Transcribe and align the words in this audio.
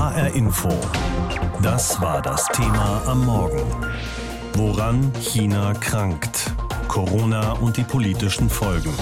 HR 0.00 0.34
Info. 0.34 0.70
Das 1.60 2.00
war 2.00 2.22
das 2.22 2.46
Thema 2.54 3.02
am 3.04 3.26
Morgen. 3.26 3.60
Woran 4.54 5.12
China 5.20 5.74
krankt. 5.74 6.54
Corona 6.88 7.52
und 7.52 7.76
die 7.76 7.84
politischen 7.84 8.48
Folgen. 8.48 8.94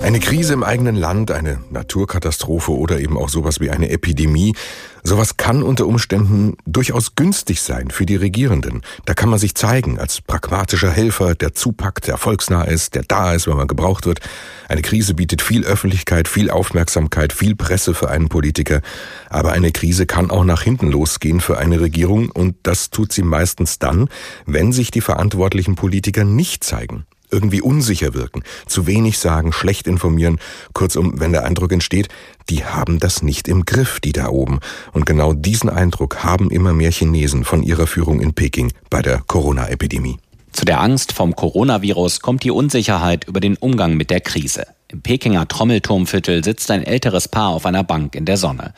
Eine 0.00 0.20
Krise 0.20 0.52
im 0.52 0.62
eigenen 0.62 0.94
Land, 0.94 1.32
eine 1.32 1.58
Naturkatastrophe 1.70 2.70
oder 2.70 3.00
eben 3.00 3.18
auch 3.18 3.28
sowas 3.28 3.60
wie 3.60 3.70
eine 3.70 3.90
Epidemie, 3.90 4.54
sowas 5.02 5.36
kann 5.36 5.62
unter 5.62 5.86
Umständen 5.86 6.56
durchaus 6.66 7.16
günstig 7.16 7.60
sein 7.60 7.90
für 7.90 8.06
die 8.06 8.14
Regierenden. 8.16 8.82
Da 9.06 9.14
kann 9.14 9.28
man 9.28 9.40
sich 9.40 9.56
zeigen 9.56 9.98
als 9.98 10.20
pragmatischer 10.20 10.90
Helfer, 10.90 11.34
der 11.34 11.52
zupackt, 11.52 12.06
der 12.06 12.16
volksnah 12.16 12.62
ist, 12.62 12.94
der 12.94 13.02
da 13.02 13.34
ist, 13.34 13.48
wenn 13.48 13.56
man 13.56 13.66
gebraucht 13.66 14.06
wird. 14.06 14.20
Eine 14.68 14.82
Krise 14.82 15.14
bietet 15.14 15.42
viel 15.42 15.64
Öffentlichkeit, 15.64 16.28
viel 16.28 16.48
Aufmerksamkeit, 16.48 17.32
viel 17.32 17.56
Presse 17.56 17.92
für 17.92 18.08
einen 18.08 18.28
Politiker. 18.28 18.80
Aber 19.28 19.50
eine 19.50 19.72
Krise 19.72 20.06
kann 20.06 20.30
auch 20.30 20.44
nach 20.44 20.62
hinten 20.62 20.90
losgehen 20.90 21.40
für 21.40 21.58
eine 21.58 21.80
Regierung 21.80 22.30
und 22.30 22.54
das 22.62 22.90
tut 22.90 23.12
sie 23.12 23.22
meistens 23.22 23.80
dann, 23.80 24.08
wenn 24.46 24.72
sich 24.72 24.92
die 24.92 25.00
verantwortlichen 25.00 25.74
Politiker 25.74 26.24
nicht 26.24 26.62
zeigen 26.62 27.04
irgendwie 27.30 27.60
unsicher 27.60 28.14
wirken, 28.14 28.42
zu 28.66 28.86
wenig 28.86 29.18
sagen, 29.18 29.52
schlecht 29.52 29.86
informieren, 29.86 30.38
kurzum, 30.72 31.20
wenn 31.20 31.32
der 31.32 31.44
Eindruck 31.44 31.72
entsteht, 31.72 32.08
die 32.48 32.64
haben 32.64 32.98
das 32.98 33.22
nicht 33.22 33.48
im 33.48 33.64
Griff, 33.64 34.00
die 34.00 34.12
da 34.12 34.28
oben. 34.28 34.60
Und 34.92 35.06
genau 35.06 35.32
diesen 35.32 35.70
Eindruck 35.70 36.24
haben 36.24 36.50
immer 36.50 36.72
mehr 36.72 36.90
Chinesen 36.90 37.44
von 37.44 37.62
ihrer 37.62 37.86
Führung 37.86 38.20
in 38.20 38.34
Peking 38.34 38.72
bei 38.90 39.02
der 39.02 39.22
Corona-Epidemie. 39.26 40.18
Zu 40.52 40.64
der 40.64 40.80
Angst 40.80 41.12
vom 41.12 41.36
Coronavirus 41.36 42.20
kommt 42.20 42.42
die 42.42 42.50
Unsicherheit 42.50 43.28
über 43.28 43.40
den 43.40 43.56
Umgang 43.56 43.96
mit 43.96 44.10
der 44.10 44.20
Krise. 44.20 44.66
Im 44.88 45.02
Pekinger 45.02 45.46
Trommelturmviertel 45.46 46.42
sitzt 46.42 46.70
ein 46.70 46.82
älteres 46.82 47.28
Paar 47.28 47.50
auf 47.50 47.66
einer 47.66 47.84
Bank 47.84 48.14
in 48.14 48.24
der 48.24 48.38
Sonne. 48.38 48.72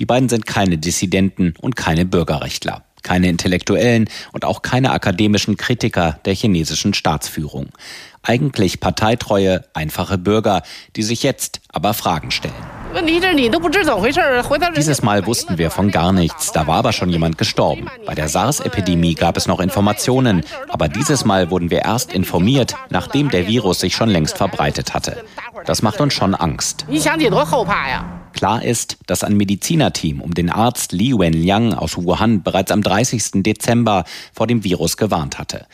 Die 0.00 0.04
beiden 0.04 0.28
sind 0.28 0.44
keine 0.44 0.78
Dissidenten 0.78 1.54
und 1.60 1.76
keine 1.76 2.04
Bürgerrechtler 2.04 2.84
keine 3.02 3.28
Intellektuellen 3.28 4.08
und 4.32 4.44
auch 4.44 4.62
keine 4.62 4.92
akademischen 4.92 5.56
Kritiker 5.56 6.18
der 6.24 6.34
chinesischen 6.34 6.94
Staatsführung. 6.94 7.68
Eigentlich 8.22 8.78
parteitreue, 8.78 9.64
einfache 9.74 10.16
Bürger, 10.16 10.62
die 10.94 11.02
sich 11.02 11.24
jetzt 11.24 11.60
aber 11.72 11.92
Fragen 11.92 12.30
stellen. 12.30 12.54
Dieses 14.76 15.02
Mal 15.02 15.26
wussten 15.26 15.58
wir 15.58 15.70
von 15.70 15.90
gar 15.90 16.12
nichts, 16.12 16.52
da 16.52 16.66
war 16.66 16.76
aber 16.76 16.92
schon 16.92 17.08
jemand 17.08 17.38
gestorben. 17.38 17.88
Bei 18.06 18.14
der 18.14 18.28
SARS-Epidemie 18.28 19.14
gab 19.14 19.36
es 19.36 19.48
noch 19.48 19.60
Informationen, 19.60 20.44
aber 20.68 20.88
dieses 20.88 21.24
Mal 21.24 21.50
wurden 21.50 21.70
wir 21.70 21.80
erst 21.80 22.12
informiert, 22.12 22.74
nachdem 22.90 23.30
der 23.30 23.48
Virus 23.48 23.80
sich 23.80 23.96
schon 23.96 24.10
längst 24.10 24.36
verbreitet 24.36 24.94
hatte. 24.94 25.24
Das 25.64 25.82
macht 25.82 26.00
uns 26.00 26.12
schon 26.14 26.34
Angst. 26.34 26.86
Klar 28.32 28.64
ist, 28.64 28.98
dass 29.06 29.24
ein 29.24 29.36
Medizinerteam 29.36 30.20
um 30.20 30.34
den 30.34 30.50
Arzt 30.50 30.92
Li 30.92 31.16
Wenliang 31.16 31.74
aus 31.74 31.96
Wuhan 31.96 32.42
bereits 32.42 32.70
am 32.70 32.82
30. 32.82 33.42
Dezember 33.42 34.04
vor 34.32 34.46
dem 34.46 34.64
Virus 34.64 34.96
gewarnt 34.96 35.38
hatte. 35.38 35.66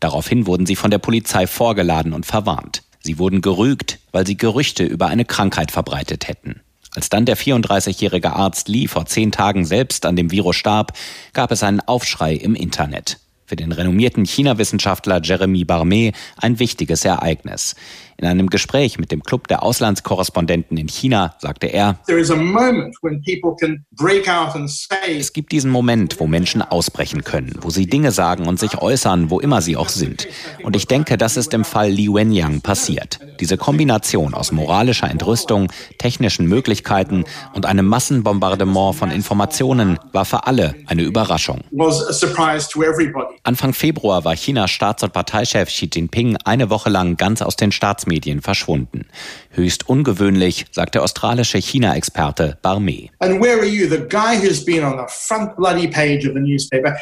Daraufhin 0.00 0.46
wurden 0.46 0.66
sie 0.66 0.76
von 0.76 0.90
der 0.90 0.98
Polizei 0.98 1.46
vorgeladen 1.46 2.12
und 2.12 2.26
verwarnt. 2.26 2.82
Sie 3.00 3.18
wurden 3.18 3.40
gerügt, 3.40 4.00
weil 4.12 4.26
sie 4.26 4.36
Gerüchte 4.36 4.84
über 4.84 5.06
eine 5.06 5.24
Krankheit 5.24 5.70
verbreitet 5.70 6.26
hätten. 6.26 6.60
Als 6.96 7.10
dann 7.10 7.26
der 7.26 7.36
34-jährige 7.36 8.32
Arzt 8.32 8.68
Li 8.68 8.88
vor 8.88 9.06
zehn 9.06 9.30
Tagen 9.30 9.64
selbst 9.64 10.06
an 10.06 10.16
dem 10.16 10.30
Virus 10.30 10.56
starb, 10.56 10.94
gab 11.34 11.52
es 11.52 11.62
einen 11.62 11.80
Aufschrei 11.80 12.34
im 12.34 12.54
Internet. 12.54 13.18
Für 13.46 13.56
den 13.56 13.70
renommierten 13.70 14.24
China-Wissenschaftler 14.24 15.20
Jeremy 15.22 15.64
Barmet 15.64 16.16
ein 16.36 16.58
wichtiges 16.58 17.04
Ereignis. 17.04 17.76
In 18.18 18.26
einem 18.26 18.48
Gespräch 18.48 18.98
mit 18.98 19.12
dem 19.12 19.22
Club 19.22 19.46
der 19.46 19.62
Auslandskorrespondenten 19.62 20.78
in 20.78 20.88
China 20.88 21.34
sagte 21.38 21.66
er, 21.66 21.98
es 25.18 25.32
gibt 25.34 25.52
diesen 25.52 25.70
Moment, 25.70 26.18
wo 26.18 26.26
Menschen 26.26 26.62
ausbrechen 26.62 27.24
können, 27.24 27.54
wo 27.60 27.68
sie 27.68 27.86
Dinge 27.86 28.12
sagen 28.12 28.48
und 28.48 28.58
sich 28.58 28.78
äußern, 28.78 29.28
wo 29.30 29.38
immer 29.38 29.60
sie 29.60 29.76
auch 29.76 29.90
sind. 29.90 30.28
Und 30.62 30.76
ich 30.76 30.86
denke, 30.86 31.18
das 31.18 31.36
ist 31.36 31.52
im 31.52 31.64
Fall 31.64 31.90
Li 31.90 32.08
Wenyang 32.08 32.62
passiert. 32.62 33.18
Diese 33.38 33.58
Kombination 33.58 34.32
aus 34.32 34.50
moralischer 34.50 35.10
Entrüstung, 35.10 35.70
technischen 35.98 36.46
Möglichkeiten 36.46 37.24
und 37.52 37.66
einem 37.66 37.86
Massenbombardement 37.86 38.96
von 38.96 39.10
Informationen 39.10 39.98
war 40.12 40.24
für 40.24 40.46
alle 40.46 40.74
eine 40.86 41.02
Überraschung. 41.02 41.60
Anfang 43.46 43.72
Februar 43.72 44.24
war 44.24 44.34
Chinas 44.34 44.70
Staats- 44.70 45.02
und 45.02 45.12
Parteichef 45.12 45.68
Xi 45.68 45.88
Jinping 45.92 46.36
eine 46.44 46.68
Woche 46.70 46.90
lang 46.90 47.16
ganz 47.16 47.42
aus 47.42 47.56
den 47.56 47.72
Staats 47.72 47.96
Staatsmedien 47.96 48.42
verschwunden. 48.42 49.06
Höchst 49.50 49.88
ungewöhnlich, 49.88 50.66
sagt 50.70 50.94
der 50.94 51.02
australische 51.02 51.58
China-Experte 51.58 52.58
Barmé. 52.62 53.10
And 53.20 53.40
where 53.40 53.58
are 53.58 53.66
you? 53.66 53.88
The 53.88 54.06
guy 54.08 54.36
who's 54.36 54.64
been 54.64 54.84
on 54.84 54.98
the 54.98 55.04
front 55.08 55.56
bloody 55.56 55.88
page 55.88 56.26
of 56.26 56.34
the 56.34 56.40
newspaper 56.40 56.96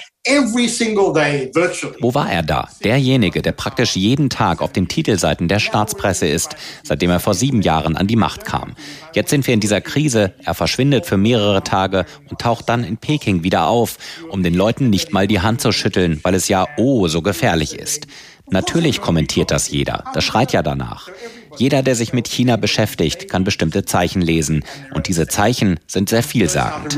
Wo 2.00 2.14
war 2.14 2.32
er 2.32 2.42
da? 2.42 2.70
Derjenige, 2.82 3.42
der 3.42 3.52
praktisch 3.52 3.94
jeden 3.94 4.30
Tag 4.30 4.62
auf 4.62 4.72
den 4.72 4.88
Titelseiten 4.88 5.48
der 5.48 5.58
Staatspresse 5.58 6.26
ist, 6.26 6.56
seitdem 6.82 7.10
er 7.10 7.20
vor 7.20 7.34
sieben 7.34 7.60
Jahren 7.60 7.94
an 7.94 8.06
die 8.06 8.16
Macht 8.16 8.46
kam. 8.46 8.74
Jetzt 9.12 9.28
sind 9.28 9.46
wir 9.46 9.52
in 9.52 9.60
dieser 9.60 9.82
Krise. 9.82 10.32
Er 10.42 10.54
verschwindet 10.54 11.04
für 11.04 11.18
mehrere 11.18 11.62
Tage 11.62 12.06
und 12.30 12.40
taucht 12.40 12.70
dann 12.70 12.84
in 12.84 12.96
Peking 12.96 13.42
wieder 13.42 13.66
auf, 13.66 13.98
um 14.30 14.42
den 14.42 14.54
Leuten 14.54 14.88
nicht 14.88 15.12
mal 15.12 15.26
die 15.26 15.40
Hand 15.40 15.60
zu 15.60 15.72
schütteln, 15.72 16.20
weil 16.22 16.34
es 16.34 16.48
ja 16.48 16.68
oh 16.78 17.06
so 17.06 17.20
gefährlich 17.20 17.78
ist. 17.78 18.06
Natürlich 18.48 19.02
kommentiert 19.02 19.50
das 19.50 19.70
jeder. 19.70 20.04
Das 20.14 20.24
schreit 20.24 20.52
ja 20.52 20.62
danach. 20.62 21.10
Jeder, 21.56 21.82
der 21.82 21.94
sich 21.94 22.12
mit 22.12 22.28
China 22.28 22.56
beschäftigt, 22.56 23.28
kann 23.28 23.44
bestimmte 23.44 23.84
Zeichen 23.84 24.22
lesen. 24.22 24.64
Und 24.92 25.08
diese 25.08 25.26
Zeichen 25.28 25.80
sind 25.86 26.08
sehr 26.08 26.22
vielsagend. 26.22 26.94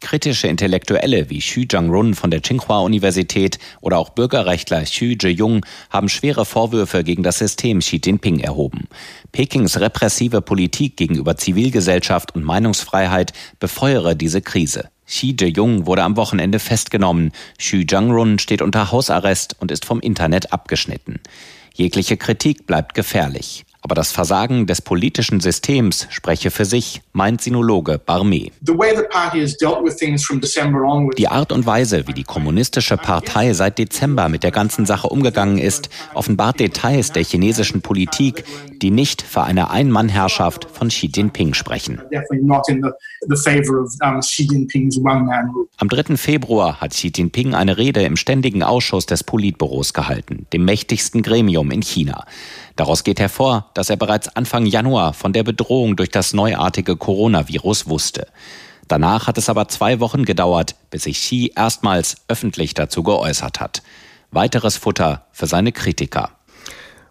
Kritische 0.00 0.48
Intellektuelle 0.48 1.30
wie 1.30 1.38
Xu 1.38 1.60
Jiangrun 1.60 2.14
von 2.14 2.30
der 2.30 2.42
Tsinghua-Universität 2.42 3.58
oder 3.80 3.96
auch 3.96 4.10
Bürgerrechtler 4.10 4.82
Xu 4.82 5.14
Zheyong 5.18 5.64
haben 5.88 6.10
schwere 6.10 6.44
Vorwürfe 6.44 7.04
gegen 7.04 7.22
das 7.22 7.38
System 7.38 7.78
Xi 7.78 8.00
Jinping 8.04 8.40
erhoben. 8.40 8.86
Pekings 9.32 9.80
repressive 9.80 10.42
Politik 10.42 10.98
gegenüber 10.98 11.36
Zivilgesellschaft 11.36 12.34
und 12.34 12.44
Meinungsfreiheit 12.44 13.32
befeuere 13.60 14.14
diese 14.14 14.42
Krise. 14.42 14.90
Xi 15.06 15.34
Jong 15.38 15.86
wurde 15.86 16.02
am 16.02 16.16
Wochenende 16.18 16.58
festgenommen. 16.58 17.32
Xu 17.58 17.76
Jiangrun 17.76 18.38
steht 18.38 18.60
unter 18.60 18.92
Hausarrest 18.92 19.56
und 19.58 19.70
ist 19.70 19.86
vom 19.86 20.00
Internet 20.00 20.52
abgeschnitten. 20.52 21.20
Jegliche 21.78 22.16
Kritik 22.16 22.66
bleibt 22.66 22.94
gefährlich. 22.94 23.64
Aber 23.82 23.94
das 23.94 24.10
Versagen 24.10 24.66
des 24.66 24.82
politischen 24.82 25.38
Systems 25.38 26.08
spreche 26.10 26.50
für 26.50 26.64
sich, 26.64 27.02
meint 27.12 27.40
Sinologe 27.40 28.00
Barmé. 28.04 28.50
Die 31.16 31.28
Art 31.28 31.52
und 31.52 31.66
Weise, 31.66 32.08
wie 32.08 32.12
die 32.12 32.24
kommunistische 32.24 32.96
Partei 32.96 33.52
seit 33.52 33.78
Dezember 33.78 34.28
mit 34.28 34.42
der 34.42 34.50
ganzen 34.50 34.86
Sache 34.86 35.06
umgegangen 35.06 35.58
ist, 35.58 35.88
offenbart 36.14 36.58
Details 36.58 37.12
der 37.12 37.22
chinesischen 37.22 37.80
Politik, 37.80 38.42
die 38.82 38.90
nicht 38.90 39.22
für 39.22 39.42
eine 39.42 39.70
Ein-Mann-Herrschaft 39.70 40.68
von 40.70 40.88
Xi 40.88 41.10
Jinping 41.14 41.54
sprechen. 41.54 42.00
Am 45.76 45.88
3. 45.88 46.16
Februar 46.16 46.80
hat 46.80 46.90
Xi 46.92 47.12
Jinping 47.14 47.54
eine 47.54 47.78
Rede 47.78 48.02
im 48.02 48.16
Ständigen 48.16 48.62
Ausschuss 48.62 49.06
des 49.06 49.24
Politbüros 49.24 49.92
gehalten, 49.92 50.46
dem 50.52 50.64
mächtigsten 50.64 51.22
Gremium 51.22 51.70
in 51.70 51.82
China. 51.82 52.24
Daraus 52.76 53.04
geht 53.04 53.20
hervor, 53.20 53.70
dass 53.74 53.90
er 53.90 53.96
bereits 53.96 54.28
Anfang 54.28 54.66
Januar 54.66 55.12
von 55.12 55.32
der 55.32 55.42
Bedrohung 55.42 55.96
durch 55.96 56.10
das 56.10 56.32
neuartige 56.32 56.96
Coronavirus 56.96 57.88
wusste. 57.88 58.28
Danach 58.86 59.26
hat 59.26 59.36
es 59.36 59.48
aber 59.48 59.68
zwei 59.68 60.00
Wochen 60.00 60.24
gedauert, 60.24 60.74
bis 60.90 61.02
sich 61.02 61.18
Xi 61.18 61.52
erstmals 61.54 62.16
öffentlich 62.28 62.74
dazu 62.74 63.02
geäußert 63.02 63.60
hat. 63.60 63.82
Weiteres 64.30 64.76
Futter 64.76 65.26
für 65.32 65.46
seine 65.46 65.72
Kritiker. 65.72 66.37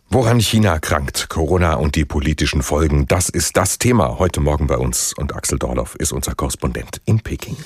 Woran 0.10 0.40
China 0.40 0.80
krankt, 0.80 1.28
Corona 1.28 1.74
und 1.74 1.98
die 1.98 2.06
politischen 2.06 2.62
Folgen, 2.62 3.08
das 3.08 3.28
ist 3.28 3.58
das 3.58 3.78
Thema 3.78 4.20
heute 4.20 4.40
Morgen 4.40 4.66
bei 4.66 4.78
uns. 4.78 5.14
Und 5.18 5.36
Axel 5.36 5.60
Dorloff 5.60 5.96
ist 5.96 6.14
unser 6.14 6.34
Korrespondent 6.34 7.02
in 7.04 7.20
Peking. 7.20 7.58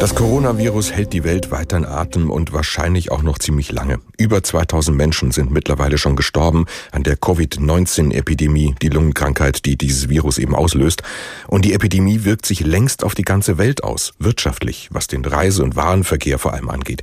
Das 0.00 0.14
Coronavirus 0.14 0.92
hält 0.92 1.12
die 1.12 1.22
Welt 1.24 1.50
weiter 1.50 1.76
in 1.76 1.84
Atem 1.84 2.30
und 2.30 2.54
wahrscheinlich 2.54 3.12
auch 3.12 3.20
noch 3.20 3.38
ziemlich 3.38 3.70
lange. 3.70 3.98
Über 4.16 4.42
2000 4.42 4.96
Menschen 4.96 5.30
sind 5.30 5.50
mittlerweile 5.50 5.98
schon 5.98 6.16
gestorben 6.16 6.64
an 6.90 7.02
der 7.02 7.16
Covid-19-Epidemie, 7.16 8.76
die 8.80 8.88
Lungenkrankheit, 8.88 9.66
die 9.66 9.76
dieses 9.76 10.08
Virus 10.08 10.38
eben 10.38 10.54
auslöst. 10.54 11.02
Und 11.48 11.66
die 11.66 11.74
Epidemie 11.74 12.24
wirkt 12.24 12.46
sich 12.46 12.60
längst 12.60 13.04
auf 13.04 13.14
die 13.14 13.24
ganze 13.24 13.58
Welt 13.58 13.84
aus, 13.84 14.14
wirtschaftlich, 14.18 14.88
was 14.90 15.06
den 15.06 15.22
Reise- 15.22 15.62
und 15.62 15.76
Warenverkehr 15.76 16.38
vor 16.38 16.54
allem 16.54 16.70
angeht. 16.70 17.02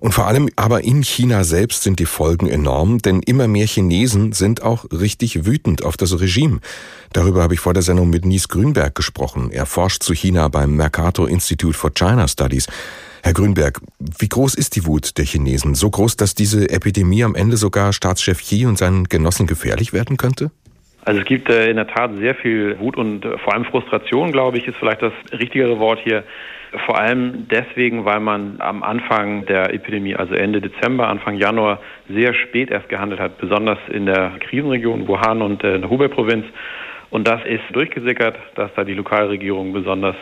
Und 0.00 0.12
vor 0.12 0.26
allem 0.26 0.48
aber 0.56 0.82
in 0.82 1.02
China 1.02 1.44
selbst 1.44 1.82
sind 1.82 1.98
die 1.98 2.06
Folgen 2.06 2.48
enorm, 2.48 3.00
denn 3.02 3.20
immer 3.20 3.48
mehr 3.50 3.66
Chinesen 3.66 4.32
sind 4.32 4.62
auch 4.62 4.86
richtig 4.90 5.44
wütend 5.44 5.84
auf 5.84 5.96
das 5.96 6.18
Regime. 6.20 6.60
Darüber 7.12 7.42
habe 7.42 7.54
ich 7.54 7.60
vor 7.60 7.74
der 7.74 7.82
Sendung 7.82 8.10
mit 8.10 8.24
Nies 8.24 8.48
Grünberg 8.48 8.94
gesprochen. 8.94 9.50
Er 9.50 9.66
forscht 9.66 10.02
zu 10.02 10.14
China 10.14 10.48
beim 10.48 10.76
Mercator 10.76 11.28
Institute 11.28 11.76
for 11.76 11.92
China 11.92 12.28
Studies. 12.28 12.66
Herr 13.22 13.34
Grünberg, 13.34 13.80
wie 13.98 14.28
groß 14.28 14.54
ist 14.54 14.76
die 14.76 14.86
Wut 14.86 15.18
der 15.18 15.24
Chinesen? 15.24 15.74
So 15.74 15.90
groß, 15.90 16.16
dass 16.16 16.34
diese 16.34 16.70
Epidemie 16.70 17.24
am 17.24 17.34
Ende 17.34 17.56
sogar 17.56 17.92
Staatschef 17.92 18.40
Xi 18.40 18.64
und 18.64 18.78
seinen 18.78 19.08
Genossen 19.08 19.46
gefährlich 19.46 19.92
werden 19.92 20.16
könnte? 20.16 20.50
Also 21.04 21.20
es 21.20 21.26
gibt 21.26 21.48
äh, 21.48 21.70
in 21.70 21.76
der 21.76 21.86
Tat 21.86 22.10
sehr 22.18 22.34
viel 22.34 22.78
Wut 22.78 22.96
und 22.96 23.24
äh, 23.24 23.38
vor 23.38 23.54
allem 23.54 23.64
Frustration, 23.64 24.32
glaube 24.32 24.58
ich, 24.58 24.66
ist 24.66 24.76
vielleicht 24.76 25.02
das 25.02 25.12
richtigere 25.32 25.78
Wort 25.78 26.00
hier. 26.02 26.24
Vor 26.86 26.98
allem 26.98 27.48
deswegen, 27.50 28.04
weil 28.04 28.20
man 28.20 28.56
am 28.60 28.82
Anfang 28.82 29.44
der 29.46 29.74
Epidemie, 29.74 30.14
also 30.14 30.34
Ende 30.34 30.60
Dezember, 30.60 31.08
Anfang 31.08 31.36
Januar, 31.36 31.80
sehr 32.08 32.32
spät 32.34 32.70
erst 32.70 32.88
gehandelt 32.88 33.20
hat, 33.20 33.38
besonders 33.38 33.78
in 33.88 34.06
der 34.06 34.32
Krisenregion 34.40 35.08
Wuhan 35.08 35.42
und 35.42 35.64
äh, 35.64 35.74
in 35.74 35.80
der 35.80 35.90
Hubei-Provinz. 35.90 36.44
Und 37.10 37.26
das 37.26 37.44
ist 37.44 37.64
durchgesickert, 37.72 38.36
dass 38.54 38.72
da 38.76 38.84
die 38.84 38.94
Lokalregierung 38.94 39.72
besonders 39.72 40.14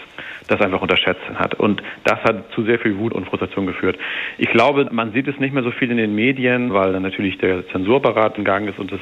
das 0.46 0.60
einfach 0.62 0.80
unterschätzt 0.80 1.20
hat. 1.34 1.54
Und 1.54 1.82
das 2.04 2.19
hat 2.22 2.50
zu 2.54 2.62
sehr 2.62 2.78
viel 2.78 2.96
Wut 2.96 3.12
und 3.12 3.26
Frustration 3.26 3.66
geführt. 3.66 3.98
Ich 4.38 4.48
glaube, 4.48 4.88
man 4.90 5.12
sieht 5.12 5.28
es 5.28 5.38
nicht 5.38 5.52
mehr 5.52 5.62
so 5.62 5.70
viel 5.70 5.90
in 5.90 5.98
den 5.98 6.14
Medien, 6.14 6.72
weil 6.72 6.94
dann 6.94 7.02
natürlich 7.02 7.36
der 7.36 7.69
Zensurapparat 7.69 8.38
in 8.38 8.44
Gang 8.44 8.66
ist 8.70 8.78
und 8.78 8.90
es 8.90 9.00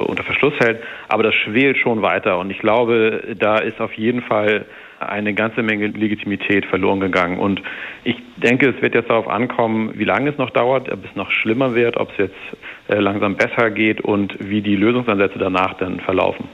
unter 0.00 0.22
Verschluss 0.24 0.54
hält. 0.58 0.82
Aber 1.08 1.22
das 1.22 1.34
schwelt 1.34 1.78
schon 1.78 2.02
weiter. 2.02 2.38
Und 2.38 2.50
ich 2.50 2.58
glaube, 2.58 3.34
da 3.38 3.58
ist 3.58 3.80
auf 3.80 3.92
jeden 3.94 4.22
Fall 4.22 4.66
eine 5.00 5.34
ganze 5.34 5.62
Menge 5.62 5.88
Legitimität 5.88 6.66
verloren 6.66 7.00
gegangen. 7.00 7.38
Und 7.38 7.62
ich 8.04 8.16
denke, 8.36 8.68
es 8.68 8.80
wird 8.82 8.94
jetzt 8.94 9.10
darauf 9.10 9.28
ankommen, 9.28 9.92
wie 9.94 10.04
lange 10.04 10.30
es 10.30 10.38
noch 10.38 10.50
dauert, 10.50 10.90
ob 10.90 11.04
es 11.04 11.14
noch 11.14 11.30
schlimmer 11.30 11.74
wird, 11.74 11.96
ob 11.96 12.10
es 12.12 12.18
jetzt 12.18 12.34
äh, 12.88 12.98
langsam 12.98 13.36
besser 13.36 13.70
geht 13.70 14.00
und 14.00 14.36
wie 14.40 14.62
die 14.62 14.76
Lösungsansätze 14.76 15.38
danach 15.38 15.74
dann 15.74 16.00
verlaufen. 16.00 16.46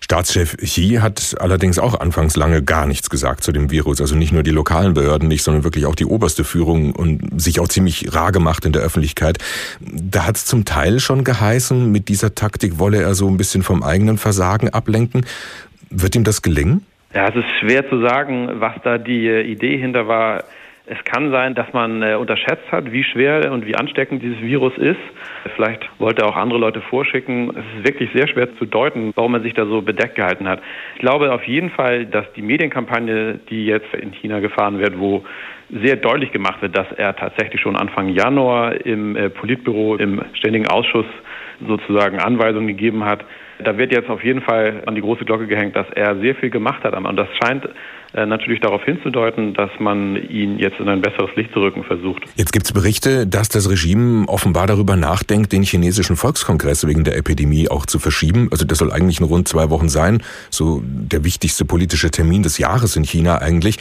Staatschef 0.00 0.56
Xi 0.58 0.98
hat 1.00 1.34
allerdings 1.40 1.78
auch 1.78 1.98
anfangs 1.98 2.36
lange 2.36 2.62
gar 2.62 2.86
nichts 2.86 3.08
gesagt 3.08 3.42
zu 3.42 3.52
dem 3.52 3.70
Virus. 3.70 4.00
Also 4.00 4.16
nicht 4.16 4.32
nur 4.32 4.42
die 4.42 4.50
lokalen 4.50 4.92
Behörden 4.92 5.28
nicht, 5.28 5.42
sondern 5.42 5.64
wirklich 5.64 5.86
auch 5.86 5.94
die 5.94 6.04
oberste 6.04 6.44
Führung 6.44 6.92
und 6.92 7.40
sich 7.40 7.58
auch 7.58 7.68
ziemlich 7.68 8.14
rar 8.14 8.30
gemacht 8.30 8.66
in 8.66 8.72
der 8.72 8.82
Öffentlichkeit. 8.82 9.38
Da 9.80 10.26
hat 10.26 10.36
es 10.36 10.44
zum 10.44 10.66
Teil 10.66 11.00
schon 11.00 11.24
geheißen, 11.24 11.90
mit 11.90 12.08
dieser 12.08 12.34
Taktik 12.34 12.78
wolle 12.78 13.00
er 13.00 13.14
so 13.14 13.28
ein 13.28 13.38
bisschen 13.38 13.62
vom 13.62 13.82
eigenen 13.82 14.18
Versagen 14.18 14.68
ablenken. 14.68 15.24
Wird 15.88 16.16
ihm 16.16 16.24
das 16.24 16.42
gelingen? 16.42 16.84
Ja, 17.14 17.28
es 17.28 17.36
ist 17.36 17.48
schwer 17.60 17.88
zu 17.88 18.00
sagen, 18.00 18.48
was 18.54 18.72
da 18.82 18.98
die 18.98 19.28
äh, 19.28 19.42
Idee 19.42 19.76
hinter 19.76 20.08
war. 20.08 20.42
Es 20.86 21.02
kann 21.04 21.30
sein, 21.30 21.54
dass 21.54 21.72
man 21.72 22.02
äh, 22.02 22.16
unterschätzt 22.16 22.70
hat, 22.72 22.90
wie 22.90 23.04
schwer 23.04 23.52
und 23.52 23.64
wie 23.66 23.76
ansteckend 23.76 24.20
dieses 24.20 24.40
Virus 24.40 24.76
ist. 24.78 24.98
Vielleicht 25.54 25.88
wollte 26.00 26.22
er 26.22 26.28
auch 26.28 26.36
andere 26.36 26.58
Leute 26.58 26.80
vorschicken. 26.80 27.50
Es 27.50 27.78
ist 27.78 27.86
wirklich 27.86 28.10
sehr 28.12 28.26
schwer 28.26 28.54
zu 28.56 28.66
deuten, 28.66 29.12
warum 29.14 29.34
er 29.34 29.42
sich 29.42 29.54
da 29.54 29.64
so 29.64 29.80
bedeckt 29.80 30.16
gehalten 30.16 30.48
hat. 30.48 30.60
Ich 30.96 31.00
glaube 31.00 31.32
auf 31.32 31.44
jeden 31.44 31.70
Fall, 31.70 32.04
dass 32.04 32.26
die 32.32 32.42
Medienkampagne, 32.42 33.38
die 33.48 33.64
jetzt 33.64 33.94
in 33.94 34.10
China 34.10 34.40
gefahren 34.40 34.80
wird, 34.80 34.98
wo 34.98 35.24
sehr 35.70 35.94
deutlich 35.94 36.32
gemacht 36.32 36.60
wird, 36.62 36.76
dass 36.76 36.90
er 36.96 37.14
tatsächlich 37.14 37.60
schon 37.60 37.76
Anfang 37.76 38.08
Januar 38.08 38.84
im 38.84 39.14
äh, 39.14 39.30
Politbüro, 39.30 39.94
im 39.96 40.20
Ständigen 40.32 40.66
Ausschuss 40.66 41.06
sozusagen 41.64 42.18
Anweisungen 42.18 42.66
gegeben 42.66 43.04
hat, 43.04 43.24
da 43.62 43.76
wird 43.78 43.92
jetzt 43.92 44.08
auf 44.08 44.24
jeden 44.24 44.40
Fall 44.42 44.82
an 44.86 44.94
die 44.94 45.00
große 45.00 45.24
Glocke 45.24 45.46
gehängt, 45.46 45.76
dass 45.76 45.86
er 45.94 46.18
sehr 46.20 46.34
viel 46.34 46.50
gemacht 46.50 46.82
hat. 46.84 46.94
Und 46.94 47.16
das 47.16 47.28
scheint 47.42 47.68
äh, 48.14 48.26
natürlich 48.26 48.60
darauf 48.60 48.84
hinzudeuten, 48.84 49.54
dass 49.54 49.70
man 49.78 50.16
ihn 50.16 50.58
jetzt 50.58 50.78
in 50.80 50.88
ein 50.88 51.00
besseres 51.00 51.30
Licht 51.36 51.52
zu 51.52 51.60
rücken 51.60 51.84
versucht. 51.84 52.22
Jetzt 52.36 52.52
gibt 52.52 52.66
es 52.66 52.72
Berichte, 52.72 53.26
dass 53.26 53.48
das 53.48 53.68
Regime 53.68 54.28
offenbar 54.28 54.66
darüber 54.66 54.96
nachdenkt, 54.96 55.52
den 55.52 55.62
chinesischen 55.62 56.16
Volkskongress 56.16 56.86
wegen 56.86 57.04
der 57.04 57.16
Epidemie 57.16 57.68
auch 57.68 57.86
zu 57.86 57.98
verschieben. 57.98 58.48
Also 58.50 58.64
das 58.64 58.78
soll 58.78 58.92
eigentlich 58.92 59.20
in 59.20 59.26
rund 59.26 59.48
zwei 59.48 59.70
Wochen 59.70 59.88
sein, 59.88 60.22
so 60.50 60.82
der 60.84 61.24
wichtigste 61.24 61.64
politische 61.64 62.10
Termin 62.10 62.42
des 62.42 62.58
Jahres 62.58 62.96
in 62.96 63.04
China 63.04 63.38
eigentlich. 63.38 63.78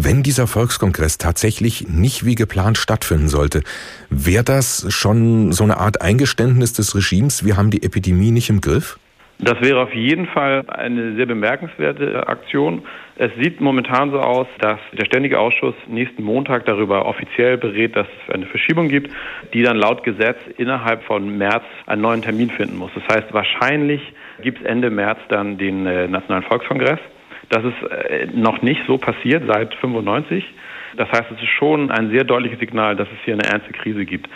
Wenn 0.00 0.22
dieser 0.22 0.46
Volkskongress 0.46 1.18
tatsächlich 1.18 1.88
nicht 1.88 2.24
wie 2.24 2.36
geplant 2.36 2.78
stattfinden 2.78 3.28
sollte, 3.28 3.62
wäre 4.10 4.44
das 4.44 4.86
schon 4.90 5.50
so 5.50 5.64
eine 5.64 5.78
Art 5.78 6.02
Eingeständnis 6.02 6.72
des 6.72 6.94
Regimes, 6.94 7.44
wir 7.44 7.56
haben 7.56 7.70
die 7.70 7.82
Epidemie 7.82 8.30
nicht 8.30 8.48
im 8.48 8.60
Griff? 8.60 9.00
Das 9.40 9.60
wäre 9.60 9.80
auf 9.80 9.94
jeden 9.94 10.26
Fall 10.26 10.64
eine 10.66 11.14
sehr 11.14 11.26
bemerkenswerte 11.26 12.26
Aktion. 12.26 12.82
Es 13.14 13.30
sieht 13.40 13.60
momentan 13.60 14.10
so 14.10 14.18
aus, 14.18 14.48
dass 14.58 14.80
der 14.92 15.04
Ständige 15.04 15.38
Ausschuss 15.38 15.74
nächsten 15.86 16.24
Montag 16.24 16.66
darüber 16.66 17.06
offiziell 17.06 17.56
berät, 17.56 17.94
dass 17.94 18.08
es 18.26 18.34
eine 18.34 18.46
Verschiebung 18.46 18.88
gibt, 18.88 19.12
die 19.54 19.62
dann 19.62 19.76
laut 19.76 20.02
Gesetz 20.02 20.38
innerhalb 20.56 21.04
von 21.04 21.38
März 21.38 21.62
einen 21.86 22.02
neuen 22.02 22.22
Termin 22.22 22.50
finden 22.50 22.76
muss. 22.76 22.90
Das 22.96 23.16
heißt, 23.16 23.32
wahrscheinlich 23.32 24.02
gibt 24.42 24.60
es 24.60 24.66
Ende 24.66 24.90
März 24.90 25.20
dann 25.28 25.56
den 25.56 25.86
äh, 25.86 26.08
Nationalen 26.08 26.44
Volkskongress. 26.44 26.98
Das 27.48 27.62
ist 27.64 27.90
äh, 27.90 28.26
noch 28.34 28.60
nicht 28.62 28.82
so 28.88 28.98
passiert 28.98 29.44
seit 29.46 29.72
95. 29.76 30.44
Das 30.96 31.08
heißt, 31.12 31.30
es 31.30 31.40
ist 31.40 31.48
schon 31.50 31.92
ein 31.92 32.10
sehr 32.10 32.24
deutliches 32.24 32.58
Signal, 32.58 32.96
dass 32.96 33.08
es 33.08 33.24
hier 33.24 33.34
eine 33.34 33.44
ernste 33.44 33.72
Krise 33.72 34.04
gibt. 34.04 34.28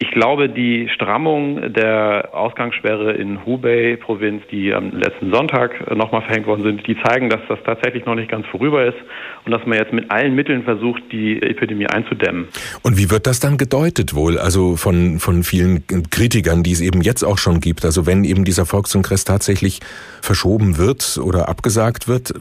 Ich 0.00 0.12
glaube, 0.12 0.48
die 0.48 0.88
Strammung 0.94 1.72
der 1.72 2.28
Ausgangssperre 2.32 3.14
in 3.14 3.44
Hubei-Provinz, 3.44 4.44
die 4.48 4.72
am 4.72 4.92
letzten 4.92 5.32
Sonntag 5.32 5.92
nochmal 5.92 6.22
verhängt 6.22 6.46
worden 6.46 6.62
sind, 6.62 6.86
die 6.86 6.96
zeigen, 7.02 7.28
dass 7.28 7.40
das 7.48 7.58
tatsächlich 7.64 8.04
noch 8.04 8.14
nicht 8.14 8.30
ganz 8.30 8.46
vorüber 8.46 8.84
ist 8.84 8.96
und 9.44 9.50
dass 9.50 9.66
man 9.66 9.76
jetzt 9.76 9.92
mit 9.92 10.08
allen 10.08 10.36
Mitteln 10.36 10.62
versucht, 10.62 11.02
die 11.10 11.42
Epidemie 11.42 11.88
einzudämmen. 11.88 12.46
Und 12.82 12.96
wie 12.96 13.10
wird 13.10 13.26
das 13.26 13.40
dann 13.40 13.58
gedeutet 13.58 14.14
wohl? 14.14 14.38
Also 14.38 14.76
von, 14.76 15.18
von 15.18 15.42
vielen 15.42 15.84
Kritikern, 16.10 16.62
die 16.62 16.72
es 16.72 16.80
eben 16.80 17.00
jetzt 17.00 17.24
auch 17.24 17.38
schon 17.38 17.58
gibt. 17.58 17.84
Also 17.84 18.06
wenn 18.06 18.22
eben 18.22 18.44
dieser 18.44 18.66
Volkskongress 18.66 19.24
tatsächlich 19.24 19.80
verschoben 20.22 20.78
wird 20.78 21.18
oder 21.20 21.48
abgesagt 21.48 22.06
wird, 22.06 22.32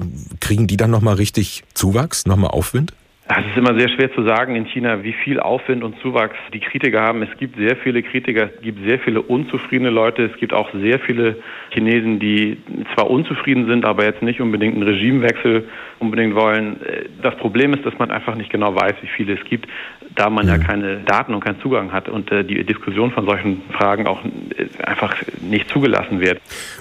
kriegen 0.42 0.68
die 0.68 0.77
dann 0.77 0.92
nochmal 0.92 1.15
richtig 1.15 1.63
Zuwachs, 1.74 2.27
nochmal 2.27 2.51
Aufwind? 2.51 2.94
Es 3.29 3.45
ist 3.45 3.57
immer 3.57 3.77
sehr 3.77 3.89
schwer 3.89 4.09
zu 4.13 4.24
sagen 4.24 4.56
in 4.56 4.65
China, 4.68 5.03
wie 5.03 5.12
viel 5.12 5.41
Aufwind 5.41 5.83
und 5.83 6.00
Zuwachs 6.00 6.38
die 6.53 6.62
Kritiker 6.62 7.01
haben. 7.01 7.21
Es 7.24 7.38
gibt 7.38 7.57
sehr 7.57 7.75
viele 7.75 8.01
Kritiker, 8.01 8.50
es 8.56 8.62
gibt 8.62 8.88
sehr 8.88 9.00
viele 9.00 9.21
unzufriedene 9.21 9.89
Leute. 9.89 10.24
Es 10.24 10.38
gibt 10.39 10.53
auch 10.53 10.71
sehr 10.74 10.97
viele 11.00 11.35
Chinesen, 11.71 12.19
die 12.19 12.57
zwar 12.95 13.09
unzufrieden 13.09 13.68
sind, 13.68 13.83
aber 13.83 14.06
jetzt 14.06 14.21
nicht 14.21 14.39
unbedingt 14.39 14.75
einen 14.75 14.83
Regimewechsel 14.83 15.68
unbedingt 16.00 16.35
wollen. 16.35 16.77
Das 17.21 17.35
Problem 17.35 17.74
ist, 17.74 17.85
dass 17.85 17.97
man 18.00 18.12
einfach 18.12 18.35
nicht 18.35 18.50
genau 18.50 18.74
weiß, 18.74 18.95
wie 19.01 19.07
viele 19.07 19.33
es 19.33 19.44
gibt, 19.44 19.68
da 20.15 20.30
man 20.30 20.48
ja 20.48 20.57
mhm. 20.57 20.63
keine 20.63 20.98
Daten 21.01 21.33
und 21.33 21.44
keinen 21.44 21.62
Zugang 21.62 21.92
hat 21.92 22.09
und 22.09 22.31
äh, 22.31 22.44
die 22.44 22.63
Diskussion 22.63 23.12
von 23.12 23.25
solchen 23.25 23.62
Fragen 23.71 24.07
auch 24.07 24.24
äh, 24.24 24.83
einfach 24.83 25.15
nicht 25.42 25.69
zugelassen 25.69 26.19
wird. 26.19 26.39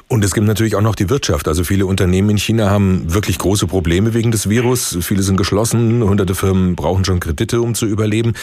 Und 0.08 0.24
es 0.24 0.34
gibt 0.34 0.46
natürlich 0.46 0.76
auch 0.76 0.82
noch 0.82 0.94
die 0.94 1.10
Wirtschaft. 1.10 1.48
Also 1.48 1.64
viele 1.64 1.86
Unternehmen 1.86 2.30
in 2.30 2.38
China 2.38 2.70
haben 2.70 3.12
wirklich 3.12 3.38
große 3.38 3.66
Probleme 3.66 4.14
wegen 4.14 4.30
des 4.30 4.48
Virus. 4.48 4.98
Viele 5.02 5.22
sind 5.22 5.36
geschlossen. 5.36 6.02
Hunderte 6.02 6.34
Firmen 6.34 6.76
brauchen 6.76 7.04
schon 7.04 7.20
Kredite, 7.20 7.60
um 7.60 7.74
zu 7.74 7.86
überleben. 7.86 8.34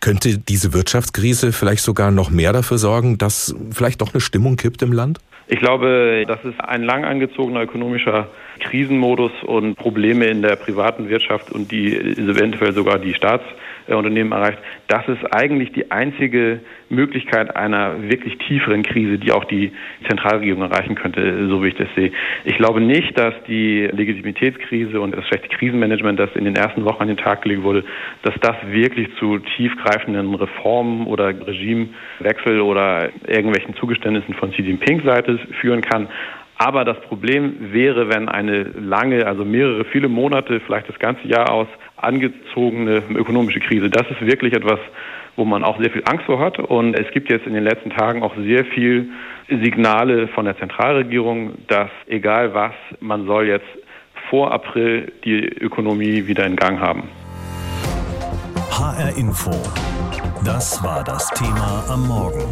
Könnte 0.00 0.38
diese 0.38 0.72
Wirtschaftskrise 0.72 1.52
vielleicht 1.52 1.82
sogar 1.82 2.10
noch 2.10 2.30
mehr 2.30 2.52
dafür 2.52 2.78
sorgen, 2.78 3.18
dass 3.18 3.54
vielleicht 3.70 4.00
doch 4.00 4.12
eine 4.12 4.20
Stimmung 4.20 4.56
kippt 4.56 4.82
im 4.82 4.92
Land? 4.92 5.18
Ich 5.48 5.60
glaube, 5.60 6.24
das 6.26 6.42
ist 6.44 6.60
ein 6.60 6.82
lang 6.82 7.04
angezogener 7.04 7.62
ökonomischer 7.62 8.28
Krisenmodus 8.60 9.32
und 9.44 9.74
Probleme 9.74 10.26
in 10.26 10.40
der 10.40 10.56
privaten 10.56 11.08
Wirtschaft 11.08 11.50
und 11.50 11.70
die 11.70 11.94
eventuell 11.94 12.72
sogar 12.72 12.98
die 12.98 13.14
Staats 13.14 13.44
Unternehmen 13.88 14.32
erreicht. 14.32 14.58
Das 14.88 15.06
ist 15.08 15.24
eigentlich 15.34 15.72
die 15.72 15.90
einzige 15.90 16.60
Möglichkeit 16.88 17.56
einer 17.56 18.02
wirklich 18.10 18.36
tieferen 18.38 18.82
Krise, 18.82 19.18
die 19.18 19.32
auch 19.32 19.44
die 19.44 19.72
Zentralregierung 20.08 20.62
erreichen 20.62 20.94
könnte, 20.94 21.48
so 21.48 21.62
wie 21.62 21.68
ich 21.68 21.74
das 21.74 21.88
sehe. 21.96 22.12
Ich 22.44 22.56
glaube 22.56 22.80
nicht, 22.80 23.18
dass 23.18 23.34
die 23.48 23.88
Legitimitätskrise 23.92 25.00
und 25.00 25.16
das 25.16 25.26
schlechte 25.26 25.48
Krisenmanagement, 25.48 26.18
das 26.18 26.30
in 26.34 26.44
den 26.44 26.56
ersten 26.56 26.84
Wochen 26.84 27.02
an 27.02 27.08
den 27.08 27.16
Tag 27.16 27.42
gelegt 27.42 27.62
wurde, 27.62 27.84
dass 28.22 28.34
das 28.40 28.56
wirklich 28.66 29.08
zu 29.18 29.38
tiefgreifenden 29.56 30.34
Reformen 30.34 31.06
oder 31.06 31.28
Regimewechsel 31.28 32.60
oder 32.60 33.10
irgendwelchen 33.26 33.74
Zugeständnissen 33.76 34.34
von 34.34 34.50
Xi 34.52 34.62
Jinping 34.62 35.02
Seite 35.02 35.38
führen 35.60 35.80
kann. 35.80 36.08
Aber 36.64 36.84
das 36.84 37.00
Problem 37.00 37.72
wäre, 37.72 38.08
wenn 38.08 38.28
eine 38.28 38.62
lange, 38.62 39.26
also 39.26 39.44
mehrere, 39.44 39.84
viele 39.84 40.06
Monate, 40.06 40.60
vielleicht 40.60 40.88
das 40.88 40.96
ganze 41.00 41.26
Jahr 41.26 41.50
aus, 41.50 41.66
angezogene 41.96 43.02
ökonomische 43.16 43.58
Krise, 43.58 43.90
das 43.90 44.08
ist 44.08 44.20
wirklich 44.20 44.52
etwas, 44.52 44.78
wo 45.34 45.44
man 45.44 45.64
auch 45.64 45.80
sehr 45.80 45.90
viel 45.90 46.04
Angst 46.04 46.24
vor 46.26 46.38
hat. 46.38 46.60
Und 46.60 46.94
es 46.94 47.10
gibt 47.12 47.32
jetzt 47.32 47.48
in 47.48 47.54
den 47.54 47.64
letzten 47.64 47.90
Tagen 47.90 48.22
auch 48.22 48.36
sehr 48.36 48.64
viel 48.64 49.10
Signale 49.48 50.28
von 50.28 50.44
der 50.44 50.56
Zentralregierung, 50.56 51.54
dass 51.66 51.90
egal 52.06 52.54
was, 52.54 52.74
man 53.00 53.26
soll 53.26 53.48
jetzt 53.48 53.66
vor 54.30 54.52
April 54.52 55.10
die 55.24 55.42
Ökonomie 55.42 56.28
wieder 56.28 56.46
in 56.46 56.54
Gang 56.54 56.78
haben. 56.78 57.08
HR 58.70 59.18
Info. 59.18 59.50
Das 60.44 60.80
war 60.84 61.02
das 61.02 61.28
Thema 61.30 61.82
am 61.88 62.06
Morgen. 62.06 62.44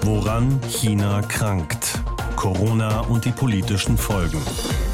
Woran 0.00 0.58
China 0.66 1.20
krankt. 1.28 2.02
Corona 2.38 3.00
und 3.00 3.24
die 3.24 3.32
politischen 3.32 3.98
Folgen. 3.98 4.38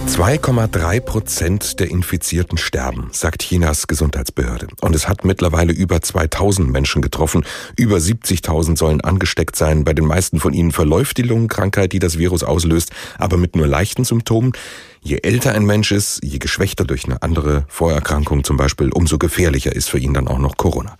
2,3 0.06 1.00
Prozent 1.00 1.78
der 1.78 1.90
Infizierten 1.90 2.56
sterben, 2.56 3.10
sagt 3.12 3.42
Chinas 3.42 3.86
Gesundheitsbehörde. 3.86 4.68
Und 4.80 4.94
es 4.94 5.08
hat 5.08 5.26
mittlerweile 5.26 5.74
über 5.74 6.00
2000 6.00 6.70
Menschen 6.70 7.02
getroffen. 7.02 7.44
Über 7.76 7.98
70.000 7.98 8.78
sollen 8.78 9.02
angesteckt 9.02 9.56
sein. 9.56 9.84
Bei 9.84 9.92
den 9.92 10.06
meisten 10.06 10.40
von 10.40 10.54
ihnen 10.54 10.72
verläuft 10.72 11.18
die 11.18 11.22
Lungenkrankheit, 11.22 11.92
die 11.92 11.98
das 11.98 12.16
Virus 12.16 12.44
auslöst, 12.44 12.92
aber 13.18 13.36
mit 13.36 13.56
nur 13.56 13.66
leichten 13.66 14.04
Symptomen. 14.04 14.52
Je 15.06 15.18
älter 15.22 15.52
ein 15.52 15.66
Mensch 15.66 15.92
ist, 15.92 16.20
je 16.24 16.38
geschwächter 16.38 16.86
durch 16.86 17.04
eine 17.04 17.20
andere 17.20 17.66
Vorerkrankung 17.68 18.42
zum 18.42 18.56
Beispiel, 18.56 18.90
umso 18.90 19.18
gefährlicher 19.18 19.70
ist 19.70 19.90
für 19.90 19.98
ihn 19.98 20.14
dann 20.14 20.26
auch 20.26 20.38
noch 20.38 20.56
Corona. 20.56 20.96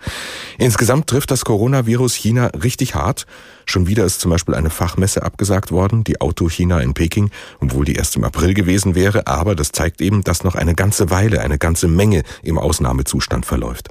Insgesamt 0.59 1.07
trifft 1.07 1.31
das 1.31 1.47
Coronavirus 1.47 2.15
China 2.15 2.49
richtig 2.49 2.95
hart. 2.95 3.25
Schon 3.65 3.87
wieder 3.87 4.05
ist 4.05 4.21
zum 4.21 4.31
Beispiel 4.31 4.57
eine 4.57 4.69
Fachmesse 4.69 5.23
abgesagt 5.23 5.73
worden, 5.73 6.05
die 6.05 6.21
Auto 6.21 6.51
China 6.51 6.81
in 6.81 6.93
Peking, 6.93 7.31
obwohl 7.61 7.87
die 7.87 7.95
erst 7.95 8.15
im 8.17 8.25
April 8.25 8.53
gewesen 8.53 8.95
wäre. 8.95 9.27
Aber 9.27 9.55
das 9.55 9.73
zeigt 9.73 10.03
eben, 10.03 10.23
dass 10.23 10.45
noch 10.45 10.55
eine 10.55 10.75
ganze 10.75 11.09
Weile, 11.09 11.41
eine 11.41 11.57
ganze 11.57 11.89
Menge 11.89 12.25
im 12.43 12.59
Ausnahmezustand 12.59 13.47
verläuft. 13.47 13.89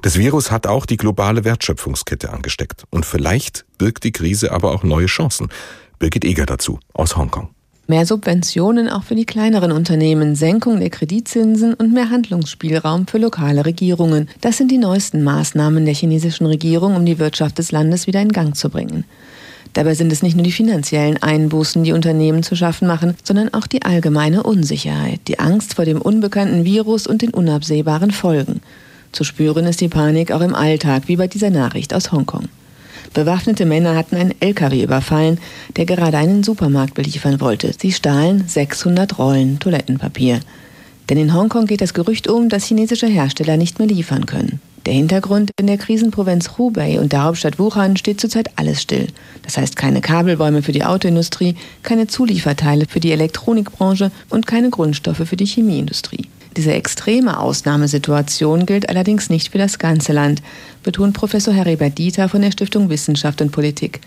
Das 0.00 0.16
Virus 0.16 0.50
hat 0.50 0.66
auch 0.66 0.86
die 0.86 0.96
globale 0.96 1.44
Wertschöpfungskette 1.44 2.32
angesteckt. 2.32 2.84
Und 2.88 3.04
vielleicht 3.04 3.66
birgt 3.76 4.04
die 4.04 4.12
Krise 4.12 4.52
aber 4.52 4.72
auch 4.72 4.84
neue 4.84 5.04
Chancen. 5.04 5.50
Birgit 5.98 6.24
Eger 6.24 6.46
dazu 6.46 6.80
aus 6.94 7.18
Hongkong. 7.18 7.50
Mehr 7.90 8.06
Subventionen 8.06 8.88
auch 8.88 9.02
für 9.02 9.16
die 9.16 9.24
kleineren 9.24 9.72
Unternehmen, 9.72 10.36
Senkung 10.36 10.78
der 10.78 10.90
Kreditzinsen 10.90 11.74
und 11.74 11.92
mehr 11.92 12.08
Handlungsspielraum 12.08 13.08
für 13.08 13.18
lokale 13.18 13.66
Regierungen. 13.66 14.28
Das 14.40 14.58
sind 14.58 14.70
die 14.70 14.78
neuesten 14.78 15.24
Maßnahmen 15.24 15.84
der 15.84 15.94
chinesischen 15.94 16.46
Regierung, 16.46 16.94
um 16.94 17.04
die 17.04 17.18
Wirtschaft 17.18 17.58
des 17.58 17.72
Landes 17.72 18.06
wieder 18.06 18.20
in 18.20 18.30
Gang 18.30 18.54
zu 18.54 18.70
bringen. 18.70 19.02
Dabei 19.72 19.94
sind 19.94 20.12
es 20.12 20.22
nicht 20.22 20.36
nur 20.36 20.44
die 20.44 20.52
finanziellen 20.52 21.20
Einbußen, 21.20 21.82
die 21.82 21.90
Unternehmen 21.90 22.44
zu 22.44 22.54
schaffen 22.54 22.86
machen, 22.86 23.16
sondern 23.24 23.52
auch 23.54 23.66
die 23.66 23.82
allgemeine 23.82 24.44
Unsicherheit, 24.44 25.22
die 25.26 25.40
Angst 25.40 25.74
vor 25.74 25.84
dem 25.84 26.00
unbekannten 26.00 26.64
Virus 26.64 27.08
und 27.08 27.22
den 27.22 27.30
unabsehbaren 27.30 28.12
Folgen. 28.12 28.60
Zu 29.10 29.24
spüren 29.24 29.66
ist 29.66 29.80
die 29.80 29.88
Panik 29.88 30.30
auch 30.30 30.42
im 30.42 30.54
Alltag, 30.54 31.08
wie 31.08 31.16
bei 31.16 31.26
dieser 31.26 31.50
Nachricht 31.50 31.92
aus 31.92 32.12
Hongkong. 32.12 32.44
Bewaffnete 33.12 33.66
Männer 33.66 33.96
hatten 33.96 34.16
einen 34.16 34.34
LKW 34.40 34.82
überfallen, 34.82 35.38
der 35.76 35.84
gerade 35.84 36.16
einen 36.16 36.44
Supermarkt 36.44 36.94
beliefern 36.94 37.40
wollte. 37.40 37.72
Sie 37.76 37.92
stahlen 37.92 38.44
600 38.46 39.18
Rollen 39.18 39.58
Toilettenpapier. 39.58 40.40
Denn 41.08 41.18
in 41.18 41.34
Hongkong 41.34 41.66
geht 41.66 41.80
das 41.80 41.92
Gerücht 41.92 42.28
um, 42.28 42.48
dass 42.48 42.66
chinesische 42.66 43.08
Hersteller 43.08 43.56
nicht 43.56 43.80
mehr 43.80 43.88
liefern 43.88 44.26
können. 44.26 44.60
Der 44.86 44.94
Hintergrund 44.94 45.50
in 45.58 45.66
der 45.66 45.76
Krisenprovinz 45.76 46.56
Hubei 46.56 47.00
und 47.00 47.12
der 47.12 47.24
Hauptstadt 47.24 47.58
Wuhan 47.58 47.96
steht 47.96 48.20
zurzeit 48.20 48.50
alles 48.56 48.80
still. 48.80 49.08
Das 49.42 49.58
heißt 49.58 49.76
keine 49.76 50.00
Kabelbäume 50.00 50.62
für 50.62 50.72
die 50.72 50.84
Autoindustrie, 50.84 51.56
keine 51.82 52.06
Zulieferteile 52.06 52.86
für 52.88 53.00
die 53.00 53.12
Elektronikbranche 53.12 54.10
und 54.30 54.46
keine 54.46 54.70
Grundstoffe 54.70 55.28
für 55.28 55.36
die 55.36 55.46
Chemieindustrie. 55.46 56.28
Diese 56.56 56.72
extreme 56.72 57.38
Ausnahmesituation 57.38 58.66
gilt 58.66 58.88
allerdings 58.88 59.30
nicht 59.30 59.52
für 59.52 59.58
das 59.58 59.78
ganze 59.78 60.12
Land, 60.12 60.42
betont 60.82 61.14
Professor 61.14 61.54
Heribert 61.54 61.96
Dieter 61.98 62.28
von 62.28 62.42
der 62.42 62.50
Stiftung 62.50 62.90
Wissenschaft 62.90 63.40
und 63.40 63.52
Politik. 63.52 64.00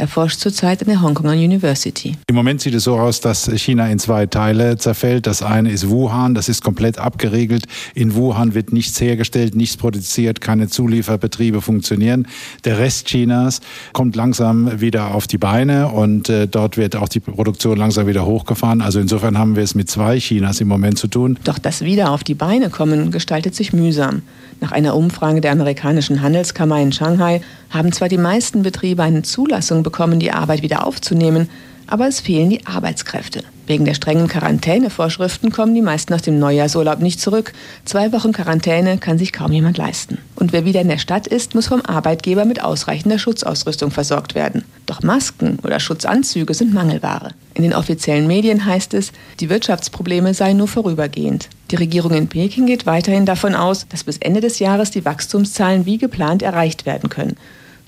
Er 0.00 0.08
forscht 0.08 0.40
zurzeit 0.40 0.80
an 0.80 0.88
der 0.88 1.02
Hongkonger 1.02 1.34
University. 1.34 2.16
Im 2.26 2.34
Moment 2.34 2.62
sieht 2.62 2.72
es 2.72 2.84
so 2.84 2.96
aus, 2.96 3.20
dass 3.20 3.50
China 3.56 3.86
in 3.90 3.98
zwei 3.98 4.24
Teile 4.24 4.78
zerfällt. 4.78 5.26
Das 5.26 5.42
eine 5.42 5.70
ist 5.70 5.90
Wuhan, 5.90 6.32
das 6.32 6.48
ist 6.48 6.64
komplett 6.64 6.96
abgeriegelt. 6.96 7.66
In 7.94 8.14
Wuhan 8.14 8.54
wird 8.54 8.72
nichts 8.72 8.98
hergestellt, 8.98 9.54
nichts 9.54 9.76
produziert, 9.76 10.40
keine 10.40 10.68
Zulieferbetriebe 10.68 11.60
funktionieren. 11.60 12.26
Der 12.64 12.78
Rest 12.78 13.08
Chinas 13.08 13.60
kommt 13.92 14.16
langsam 14.16 14.80
wieder 14.80 15.14
auf 15.14 15.26
die 15.26 15.36
Beine 15.36 15.88
und 15.88 16.30
äh, 16.30 16.48
dort 16.48 16.78
wird 16.78 16.96
auch 16.96 17.10
die 17.10 17.20
Produktion 17.20 17.76
langsam 17.76 18.06
wieder 18.06 18.24
hochgefahren. 18.24 18.80
Also 18.80 19.00
insofern 19.00 19.36
haben 19.36 19.54
wir 19.54 19.64
es 19.64 19.74
mit 19.74 19.90
zwei 19.90 20.18
Chinas 20.18 20.62
im 20.62 20.68
Moment 20.68 20.98
zu 20.98 21.08
tun. 21.08 21.38
Doch 21.44 21.58
das 21.58 21.82
wieder 21.82 22.10
auf 22.10 22.24
die 22.24 22.32
Beine 22.32 22.70
kommen 22.70 23.10
gestaltet 23.10 23.54
sich 23.54 23.74
mühsam. 23.74 24.22
Nach 24.60 24.72
einer 24.72 24.94
Umfrage 24.94 25.40
der 25.40 25.52
amerikanischen 25.52 26.22
Handelskammer 26.22 26.80
in 26.80 26.92
Shanghai 26.92 27.40
haben 27.70 27.92
zwar 27.92 28.08
die 28.08 28.18
meisten 28.18 28.62
Betriebe 28.62 29.02
eine 29.02 29.22
Zulassung 29.22 29.82
bekommen, 29.90 30.20
die 30.20 30.30
Arbeit 30.30 30.62
wieder 30.62 30.86
aufzunehmen, 30.86 31.50
aber 31.88 32.06
es 32.06 32.20
fehlen 32.20 32.50
die 32.50 32.64
Arbeitskräfte. 32.66 33.42
Wegen 33.66 33.84
der 33.84 33.94
strengen 33.94 34.28
Quarantänevorschriften 34.28 35.50
kommen 35.50 35.74
die 35.74 35.82
meisten 35.82 36.12
nach 36.12 36.20
dem 36.20 36.38
Neujahrsurlaub 36.38 37.00
nicht 37.00 37.20
zurück. 37.20 37.52
Zwei 37.84 38.12
Wochen 38.12 38.32
Quarantäne 38.32 38.98
kann 38.98 39.18
sich 39.18 39.32
kaum 39.32 39.52
jemand 39.52 39.76
leisten. 39.76 40.18
Und 40.36 40.52
wer 40.52 40.64
wieder 40.64 40.80
in 40.80 40.88
der 40.88 40.98
Stadt 40.98 41.26
ist, 41.26 41.54
muss 41.54 41.68
vom 41.68 41.80
Arbeitgeber 41.80 42.44
mit 42.44 42.62
ausreichender 42.62 43.18
Schutzausrüstung 43.18 43.90
versorgt 43.90 44.34
werden. 44.34 44.64
Doch 44.86 45.02
Masken 45.02 45.58
oder 45.64 45.80
Schutzanzüge 45.80 46.54
sind 46.54 46.72
Mangelware. 46.72 47.30
In 47.54 47.62
den 47.62 47.74
offiziellen 47.74 48.26
Medien 48.26 48.64
heißt 48.64 48.94
es, 48.94 49.12
die 49.40 49.50
Wirtschaftsprobleme 49.50 50.34
seien 50.34 50.56
nur 50.56 50.68
vorübergehend. 50.68 51.48
Die 51.70 51.76
Regierung 51.76 52.12
in 52.12 52.28
Peking 52.28 52.66
geht 52.66 52.86
weiterhin 52.86 53.26
davon 53.26 53.54
aus, 53.54 53.86
dass 53.88 54.04
bis 54.04 54.18
Ende 54.18 54.40
des 54.40 54.58
Jahres 54.60 54.90
die 54.90 55.04
Wachstumszahlen 55.04 55.86
wie 55.86 55.98
geplant 55.98 56.42
erreicht 56.42 56.86
werden 56.86 57.08
können. 57.08 57.36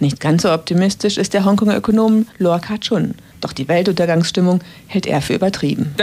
Nicht 0.02 0.18
ganz 0.18 0.42
so 0.42 0.52
optimistisch 0.52 1.16
ist 1.16 1.32
der 1.32 1.44
Hongkonger 1.44 1.76
Ökonom 1.76 2.26
Lor 2.38 2.58
Ka-chun. 2.58 3.14
Doch 3.40 3.52
die 3.52 3.68
Weltuntergangsstimmung 3.68 4.58
hält 4.88 5.06
er 5.06 5.22
für 5.22 5.34
übertrieben. 5.34 5.94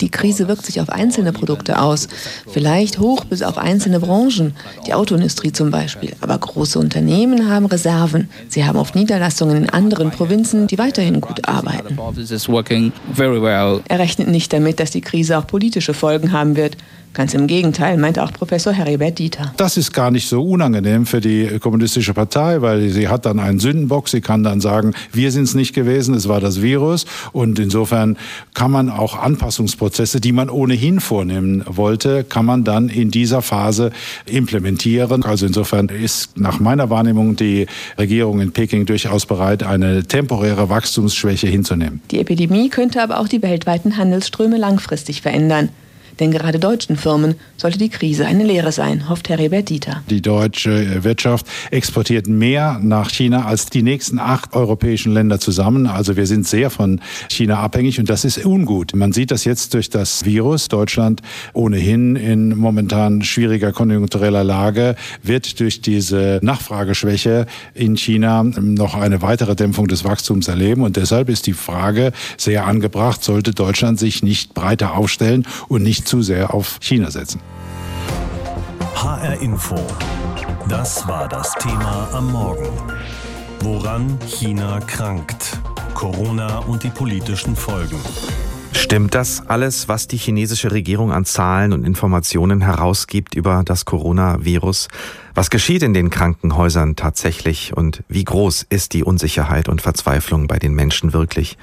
Die 0.00 0.10
Krise 0.10 0.46
wirkt 0.46 0.64
sich 0.64 0.80
auf 0.80 0.90
einzelne 0.90 1.32
Produkte 1.32 1.80
aus, 1.80 2.06
vielleicht 2.48 3.00
hoch 3.00 3.24
bis 3.24 3.42
auf 3.42 3.58
einzelne 3.58 3.98
Branchen, 3.98 4.54
die 4.86 4.94
Autoindustrie 4.94 5.50
zum 5.50 5.72
Beispiel. 5.72 6.12
Aber 6.20 6.38
große 6.38 6.78
Unternehmen 6.78 7.48
haben 7.50 7.66
Reserven. 7.66 8.28
Sie 8.48 8.64
haben 8.64 8.78
oft 8.78 8.94
Niederlassungen 8.94 9.56
in 9.56 9.70
anderen 9.70 10.12
Provinzen, 10.12 10.68
die 10.68 10.78
weiterhin 10.78 11.20
gut 11.20 11.48
arbeiten. 11.48 11.98
Er 13.88 13.98
rechnet 13.98 14.28
nicht 14.28 14.52
damit, 14.52 14.78
dass 14.78 14.92
die 14.92 15.00
Krise 15.00 15.36
auch 15.36 15.48
politische 15.48 15.94
Folgen 15.94 16.30
haben 16.30 16.54
wird. 16.54 16.76
Ganz 17.12 17.34
im 17.34 17.48
Gegenteil, 17.48 17.96
meint 17.96 18.20
auch 18.20 18.32
Professor 18.32 18.72
Heribert 18.72 19.18
Dieter. 19.18 19.52
Das 19.56 19.76
ist 19.76 19.92
gar 19.92 20.12
nicht 20.12 20.28
so 20.28 20.42
unangenehm 20.42 21.06
für 21.06 21.20
die 21.20 21.58
kommunistische 21.58 22.14
Partei, 22.14 22.62
weil 22.62 22.88
sie 22.90 23.08
hat 23.08 23.26
dann 23.26 23.40
einen 23.40 23.58
Sündenbock. 23.58 24.08
Sie 24.08 24.20
kann 24.20 24.44
dann 24.44 24.60
sagen, 24.60 24.94
wir 25.12 25.32
sind 25.32 25.44
es 25.44 25.54
nicht 25.54 25.74
gewesen, 25.74 26.14
es 26.14 26.28
war 26.28 26.40
das 26.40 26.62
Virus. 26.62 27.06
Und 27.32 27.58
insofern 27.58 28.16
kann 28.54 28.70
man 28.70 28.90
auch 28.90 29.18
Anpassungsprozesse, 29.18 30.20
die 30.20 30.30
man 30.30 30.48
ohnehin 30.48 31.00
vornehmen 31.00 31.64
wollte, 31.66 32.22
kann 32.22 32.46
man 32.46 32.62
dann 32.62 32.88
in 32.88 33.10
dieser 33.10 33.42
Phase 33.42 33.90
implementieren. 34.26 35.24
Also 35.24 35.46
insofern 35.46 35.88
ist 35.88 36.38
nach 36.38 36.60
meiner 36.60 36.90
Wahrnehmung 36.90 37.34
die 37.34 37.66
Regierung 37.98 38.40
in 38.40 38.52
Peking 38.52 38.86
durchaus 38.86 39.26
bereit, 39.26 39.64
eine 39.64 40.04
temporäre 40.04 40.68
Wachstumsschwäche 40.68 41.48
hinzunehmen. 41.48 42.00
Die 42.12 42.20
Epidemie 42.20 42.68
könnte 42.68 43.02
aber 43.02 43.18
auch 43.18 43.26
die 43.26 43.42
weltweiten 43.42 43.96
Handelsströme 43.96 44.58
langfristig 44.58 45.22
verändern. 45.22 45.70
Denn 46.20 46.30
gerade 46.30 46.58
deutschen 46.58 46.96
Firmen 46.96 47.34
sollte 47.56 47.78
die 47.78 47.88
Krise 47.88 48.26
eine 48.26 48.44
Lehre 48.44 48.72
sein, 48.72 49.08
hofft 49.08 49.30
Heribert 49.30 49.70
Dieter. 49.70 50.02
Die 50.10 50.20
deutsche 50.20 51.02
Wirtschaft 51.02 51.46
exportiert 51.70 52.26
mehr 52.26 52.78
nach 52.82 53.10
China 53.10 53.46
als 53.46 53.66
die 53.66 53.82
nächsten 53.82 54.18
acht 54.18 54.54
europäischen 54.54 55.12
Länder 55.12 55.40
zusammen. 55.40 55.86
Also 55.86 56.16
wir 56.16 56.26
sind 56.26 56.46
sehr 56.46 56.68
von 56.68 57.00
China 57.30 57.60
abhängig 57.60 57.98
und 57.98 58.10
das 58.10 58.26
ist 58.26 58.44
ungut. 58.44 58.94
Man 58.94 59.12
sieht 59.12 59.30
das 59.30 59.44
jetzt 59.44 59.72
durch 59.72 59.88
das 59.88 60.26
Virus. 60.26 60.68
Deutschland 60.68 61.22
ohnehin 61.54 62.16
in 62.16 62.56
momentan 62.56 63.22
schwieriger 63.22 63.72
konjunktureller 63.72 64.44
Lage 64.44 64.96
wird 65.22 65.58
durch 65.58 65.80
diese 65.80 66.38
Nachfrageschwäche 66.42 67.46
in 67.72 67.96
China 67.96 68.42
noch 68.42 68.94
eine 68.94 69.22
weitere 69.22 69.56
Dämpfung 69.56 69.88
des 69.88 70.04
Wachstums 70.04 70.48
erleben. 70.48 70.82
Und 70.82 70.96
deshalb 70.96 71.30
ist 71.30 71.46
die 71.46 71.54
Frage 71.54 72.12
sehr 72.36 72.66
angebracht, 72.66 73.24
sollte 73.24 73.52
Deutschland 73.52 73.98
sich 73.98 74.22
nicht 74.22 74.52
breiter 74.52 74.94
aufstellen 74.94 75.46
und 75.68 75.82
nicht 75.82 76.09
zu 76.10 76.22
sehr 76.22 76.52
auf 76.52 76.78
China 76.80 77.08
setzen. 77.08 77.40
HR 78.96 79.40
Info. 79.40 79.76
Das 80.68 81.06
war 81.06 81.28
das 81.28 81.54
Thema 81.54 82.08
am 82.12 82.32
Morgen. 82.32 82.68
Woran 83.60 84.18
China 84.26 84.80
krankt. 84.80 85.60
Corona 85.94 86.58
und 86.66 86.82
die 86.82 86.90
politischen 86.90 87.54
Folgen. 87.54 88.00
Stimmt 88.72 89.14
das 89.14 89.46
alles, 89.46 89.86
was 89.86 90.08
die 90.08 90.16
chinesische 90.16 90.72
Regierung 90.72 91.12
an 91.12 91.24
Zahlen 91.24 91.72
und 91.72 91.84
Informationen 91.84 92.60
herausgibt 92.60 93.36
über 93.36 93.62
das 93.64 93.84
Coronavirus? 93.84 94.88
Was 95.34 95.50
geschieht 95.50 95.82
in 95.82 95.94
den 95.94 96.10
Krankenhäusern 96.10 96.96
tatsächlich 96.96 97.76
und 97.76 98.02
wie 98.08 98.24
groß 98.24 98.66
ist 98.68 98.92
die 98.92 99.04
Unsicherheit 99.04 99.68
und 99.68 99.80
Verzweiflung 99.80 100.48
bei 100.48 100.58
den 100.58 100.74
Menschen 100.74 101.12
wirklich? 101.12 101.56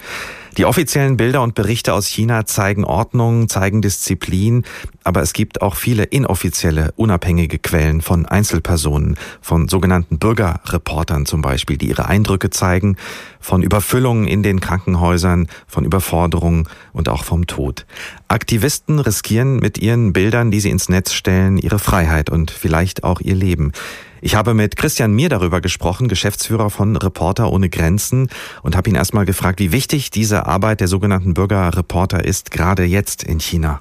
Die 0.57 0.65
offiziellen 0.65 1.17
Bilder 1.17 1.43
und 1.43 1.53
Berichte 1.53 1.93
aus 1.93 2.07
China 2.07 2.47
zeigen 2.47 2.83
Ordnung, 2.83 3.47
zeigen 3.47 3.83
Disziplin, 3.83 4.63
aber 5.03 5.21
es 5.21 5.33
gibt 5.33 5.62
auch 5.62 5.75
viele 5.75 6.03
inoffizielle, 6.03 6.93
unabhängige 6.95 7.59
Quellen 7.59 8.01
von 8.01 8.25
Einzelpersonen, 8.25 9.17
von 9.39 9.67
sogenannten 9.67 10.17
Bürgerreportern 10.17 11.27
zum 11.27 11.43
Beispiel, 11.43 11.77
die 11.77 11.89
ihre 11.89 12.07
Eindrücke 12.07 12.50
zeigen, 12.50 12.97
von 13.39 13.62
Überfüllungen 13.62 14.27
in 14.27 14.41
den 14.41 14.59
Krankenhäusern, 14.59 15.47
von 15.67 15.86
Überforderungen 15.86 16.67
und 16.91 17.07
auch 17.07 17.24
vom 17.24 17.45
Tod. 17.45 17.86
Aktivisten 18.29 19.00
riskieren 19.00 19.57
mit 19.57 19.77
ihren 19.77 20.12
Bildern, 20.12 20.51
die 20.51 20.60
sie 20.60 20.69
ins 20.69 20.89
Netz 20.89 21.13
stellen, 21.13 21.57
ihre 21.57 21.79
Freiheit 21.79 22.29
und 22.29 22.51
vielleicht 22.51 23.05
auch 23.05 23.22
ihr 23.22 23.36
Leben. 23.36 23.72
Ich 24.19 24.36
habe 24.36 24.53
mit 24.53 24.75
Christian 24.75 25.13
Mier 25.13 25.29
darüber 25.29 25.62
gesprochen, 25.62 26.10
Geschäftsführer 26.10 26.69
von 26.69 26.98
Reporter 26.98 27.51
ohne 27.51 27.69
Grenzen, 27.69 28.29
und 28.63 28.75
habe 28.75 28.89
ihn 28.89 28.96
erstmal 28.96 29.25
gefragt, 29.25 29.60
wie 29.60 29.72
wichtig 29.72 30.12
diese 30.12 30.46
Arbeit 30.46 30.81
der 30.81 30.88
sogenannten 30.88 31.36
Bürgerreporter 31.36 32.25
ist, 32.25 32.51
gerade 32.51 32.84
jetzt 32.84 33.24
in 33.24 33.39
China. 33.39 33.79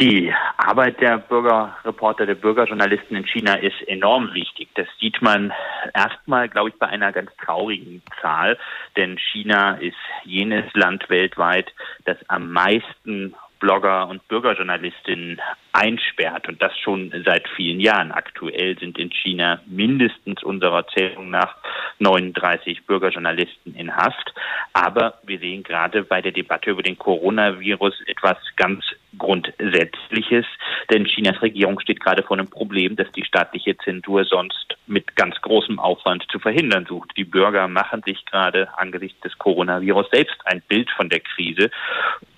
Die 0.00 0.32
Arbeit 0.56 1.00
der 1.00 1.18
Bürgerreporter, 1.18 2.26
der 2.26 2.34
Bürgerjournalisten 2.34 3.16
in 3.16 3.26
China 3.26 3.54
ist 3.54 3.80
enorm 3.86 4.32
wichtig. 4.32 4.68
Das 4.74 4.86
sieht 4.98 5.20
man 5.20 5.52
erstmal, 5.94 6.48
glaube 6.48 6.70
ich, 6.70 6.78
bei 6.78 6.88
einer 6.88 7.12
ganz 7.12 7.30
traurigen 7.44 8.02
Zahl, 8.20 8.58
denn 8.96 9.18
China 9.18 9.74
ist 9.74 9.94
jenes 10.24 10.64
Land 10.72 11.08
weltweit, 11.10 11.72
das 12.06 12.16
am 12.28 12.50
meisten 12.50 13.34
Blogger 13.62 14.08
und 14.08 14.26
Bürgerjournalistinnen 14.26 15.40
einsperrt 15.72 16.48
und 16.48 16.60
das 16.60 16.76
schon 16.80 17.14
seit 17.24 17.48
vielen 17.54 17.78
Jahren. 17.78 18.10
Aktuell 18.10 18.76
sind 18.76 18.98
in 18.98 19.10
China 19.10 19.60
mindestens 19.66 20.42
unserer 20.42 20.84
Zählung 20.88 21.30
nach 21.30 21.56
39 22.00 22.84
Bürgerjournalisten 22.86 23.76
in 23.76 23.94
Haft. 23.94 24.34
Aber 24.72 25.14
wir 25.22 25.38
sehen 25.38 25.62
gerade 25.62 26.02
bei 26.02 26.20
der 26.20 26.32
Debatte 26.32 26.70
über 26.70 26.82
den 26.82 26.98
Coronavirus 26.98 28.02
etwas 28.06 28.36
ganz 28.56 28.84
Grundsätzliches, 29.16 30.46
denn 30.90 31.04
Chinas 31.04 31.40
Regierung 31.40 31.78
steht 31.78 32.00
gerade 32.00 32.24
vor 32.24 32.36
einem 32.36 32.50
Problem, 32.50 32.96
das 32.96 33.12
die 33.12 33.24
staatliche 33.24 33.76
Zensur 33.78 34.24
sonst 34.24 34.71
mit 34.92 35.16
ganz 35.16 35.40
großem 35.40 35.78
Aufwand 35.78 36.24
zu 36.30 36.38
verhindern 36.38 36.86
sucht. 36.86 37.12
Die 37.16 37.24
Bürger 37.24 37.66
machen 37.66 38.02
sich 38.04 38.24
gerade 38.26 38.68
angesichts 38.76 39.20
des 39.20 39.36
Coronavirus 39.38 40.06
selbst 40.12 40.36
ein 40.44 40.62
Bild 40.68 40.90
von 40.90 41.08
der 41.08 41.20
Krise, 41.20 41.70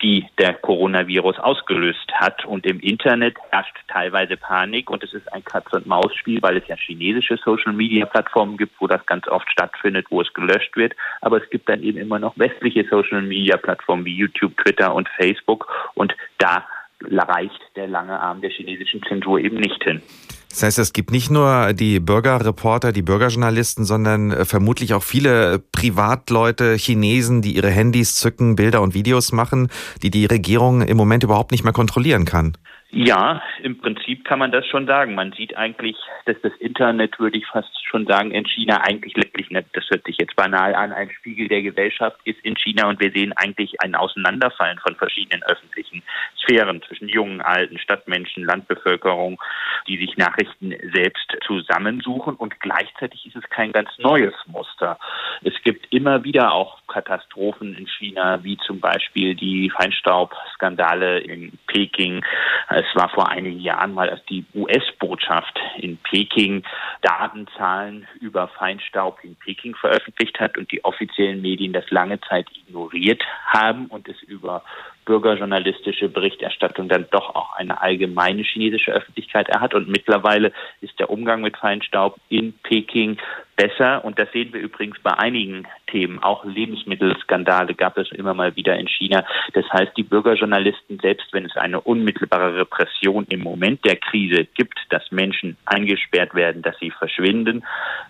die 0.03 0.27
der 0.39 0.55
Coronavirus 0.55 1.39
ausgelöst 1.39 2.13
hat. 2.15 2.45
Und 2.45 2.65
im 2.65 2.81
Internet 2.81 3.37
herrscht 3.51 3.77
teilweise 3.89 4.37
Panik 4.37 4.91
und 4.91 5.03
es 5.03 5.13
ist 5.13 5.31
ein 5.33 5.45
Katz-und-Maus-Spiel, 5.45 6.41
weil 6.43 6.57
es 6.57 6.67
ja 6.69 6.77
chinesische 6.77 7.37
Social-Media-Plattformen 7.45 8.57
gibt, 8.57 8.81
wo 8.81 8.87
das 8.87 9.05
ganz 9.07 9.27
oft 9.29 9.51
stattfindet, 9.51 10.07
wo 10.11 10.21
es 10.21 10.33
gelöscht 10.33 10.77
wird. 10.77 10.95
Aber 11.21 11.43
es 11.43 11.51
gibt 11.51 11.69
dann 11.69 11.83
eben 11.83 11.99
immer 11.99 12.19
noch 12.19 12.39
westliche 12.39 12.87
Social-Media-Plattformen 12.89 14.05
wie 14.05 14.15
YouTube, 14.15 14.57
Twitter 14.59 14.95
und 14.95 15.09
Facebook 15.17 15.67
und 15.95 16.15
da 16.39 16.65
reicht 17.01 17.61
der 17.77 17.89
lange 17.89 18.19
Arm 18.19 18.41
der 18.41 18.51
chinesischen 18.51 19.03
Zensur 19.03 19.39
eben 19.39 19.57
nicht 19.57 19.83
hin. 19.83 20.03
Das 20.55 20.63
heißt, 20.63 20.79
es 20.79 20.93
gibt 20.93 21.11
nicht 21.11 21.33
nur 21.33 21.73
die 21.73 21.99
Bürgerreporter, 21.99 22.93
die 22.93 23.03
Bürgerjournalisten, 23.03 23.85
sondern 23.85 24.31
äh, 24.31 24.45
vermutlich 24.45 24.95
auch 24.95 25.03
viele 25.03 25.59
Privatleute, 25.59 26.77
Chinesen, 26.77 27.43
die 27.43 27.57
ihre 27.57 27.71
Handys 27.71 28.15
zücken, 28.15 28.55
Bilder 28.55 28.81
und 28.81 28.95
Videos 28.95 29.33
machen, 29.33 29.67
die 30.05 30.11
die 30.11 30.27
Regierung 30.27 30.83
im 30.83 30.97
Moment 30.97 31.25
überhaupt 31.25 31.51
nicht 31.51 31.65
mehr 31.65 31.73
kontrollieren 31.73 32.25
kann. 32.25 32.57
Ja, 32.97 33.43
im 33.61 33.79
Prinzip 33.79 34.25
kann 34.25 34.39
man 34.39 34.53
das 34.53 34.65
schon 34.69 34.87
sagen. 34.87 35.17
Man 35.17 35.33
sieht 35.33 35.57
eigentlich, 35.57 35.97
dass 36.27 36.37
das 36.43 36.53
Internet, 36.61 37.19
würde 37.19 37.37
ich 37.37 37.45
fast 37.45 37.69
schon 37.85 38.07
sagen, 38.07 38.31
in 38.31 38.45
China 38.47 38.83
eigentlich 38.83 39.17
letztlich, 39.17 39.49
das 39.73 39.91
hört 39.91 40.05
sich 40.07 40.17
jetzt 40.19 40.37
banal 40.37 40.77
an, 40.77 40.93
ein 40.93 41.11
Spiegel 41.11 41.49
der 41.49 41.63
Gesellschaft 41.63 42.21
ist 42.25 42.39
in 42.45 42.57
China 42.57 42.89
und 42.89 43.01
wir 43.01 43.11
sehen 43.11 43.33
eigentlich 43.33 43.81
ein 43.81 43.97
Auseinanderfallen 43.97 44.79
von 44.79 44.95
verschiedenen 44.95 45.43
öffentlichen 45.43 46.05
Sphären 46.39 46.83
zwischen 46.83 47.09
jungen, 47.09 47.41
alten, 47.41 47.79
Stadtmenschen, 47.79 48.45
Landbevölkerung, 48.45 49.43
die 49.89 49.97
sich 49.97 50.17
Nachrichten 50.17 50.73
selbst 50.93 51.37
zusammensuchen 51.45 52.37
und 52.37 52.61
gleichzeitig 52.61 53.27
ist 53.27 53.35
es 53.35 53.51
kein 53.51 53.73
ganz 53.73 53.91
neues 53.99 54.35
Muster. 54.47 55.01
Es 55.43 55.55
gibt 55.65 55.93
immer 55.93 56.23
wieder 56.23 56.53
auch 56.53 56.84
Katastrophen 56.95 57.75
in 57.77 57.89
China, 57.89 58.45
wie 58.45 58.57
zum 58.59 58.79
Beispiel 58.79 59.35
die 59.35 59.69
Feinstaubskandale 59.71 61.19
in 61.19 61.59
Peking. 61.67 62.25
Es 62.69 62.87
war 62.95 63.09
vor 63.09 63.29
einigen 63.29 63.59
Jahren 63.59 63.95
mal, 63.95 64.09
als 64.09 64.25
die 64.27 64.45
US-Botschaft 64.55 65.59
in 65.79 65.97
Peking 65.99 66.63
Datenzahlen 67.03 68.07
über 68.21 68.47
Feinstaub 68.47 69.19
in 69.25 69.35
Peking 69.35 69.75
veröffentlicht 69.75 70.39
hat 70.39 70.57
und 70.57 70.71
die 70.71 70.85
offiziellen 70.85 71.43
Medien 71.43 71.73
das 71.73 71.91
lange 71.91 72.21
Zeit 72.21 72.47
ignoriert 72.55 73.23
haben 73.47 73.87
und 73.87 74.09
es 74.09 74.23
über 74.23 74.63
bürgerjournalistische 75.05 76.09
Berichterstattung 76.09 76.89
dann 76.89 77.07
doch 77.11 77.35
auch 77.35 77.55
eine 77.57 77.81
allgemeine 77.83 78.43
chinesische 78.43 78.93
Öffentlichkeit 78.93 79.49
erhat. 79.49 79.75
Und 79.75 79.89
mittlerweile 79.89 80.53
ist 80.81 80.99
der 80.99 81.11
Umgang 81.11 81.43
mit 81.43 81.57
Feinstaub 81.57 82.17
in 82.29 82.55
Peking 82.63 83.19
besser. 83.57 84.05
Und 84.05 84.19
das 84.19 84.31
sehen 84.33 84.53
wir 84.53 84.61
übrigens 84.61 84.99
bei 85.03 85.13
einigen 85.13 85.67
Themen. 85.87 86.23
Auch 86.23 86.45
Lebensmittelskandale 86.45 87.75
gab 87.75 87.97
es 87.99 88.11
immer 88.13 88.35
mal 88.35 88.57
wieder 88.57 88.77
in 88.77 88.89
China. 88.89 89.25
Das 89.53 89.65
heißt, 89.73 89.93
die 89.97 90.03
Bürgerjournalisten, 90.03 90.99
selbst 91.01 91.33
wenn 91.33 91.45
es 91.45 91.57
eine 91.57 91.81
unmittelbare 91.81 92.57
Repression 92.57 93.27
im 93.29 93.41
Moment 93.41 93.85
der 93.85 93.97
Krise 93.97 94.47
gibt, 94.55 94.79
dass 94.91 95.11
Menschen 95.11 95.57
eingesperrt 95.67 96.35
werden, 96.35 96.63
dass 96.63 96.77
sie 96.79 96.91
verschwinden, 96.91 97.65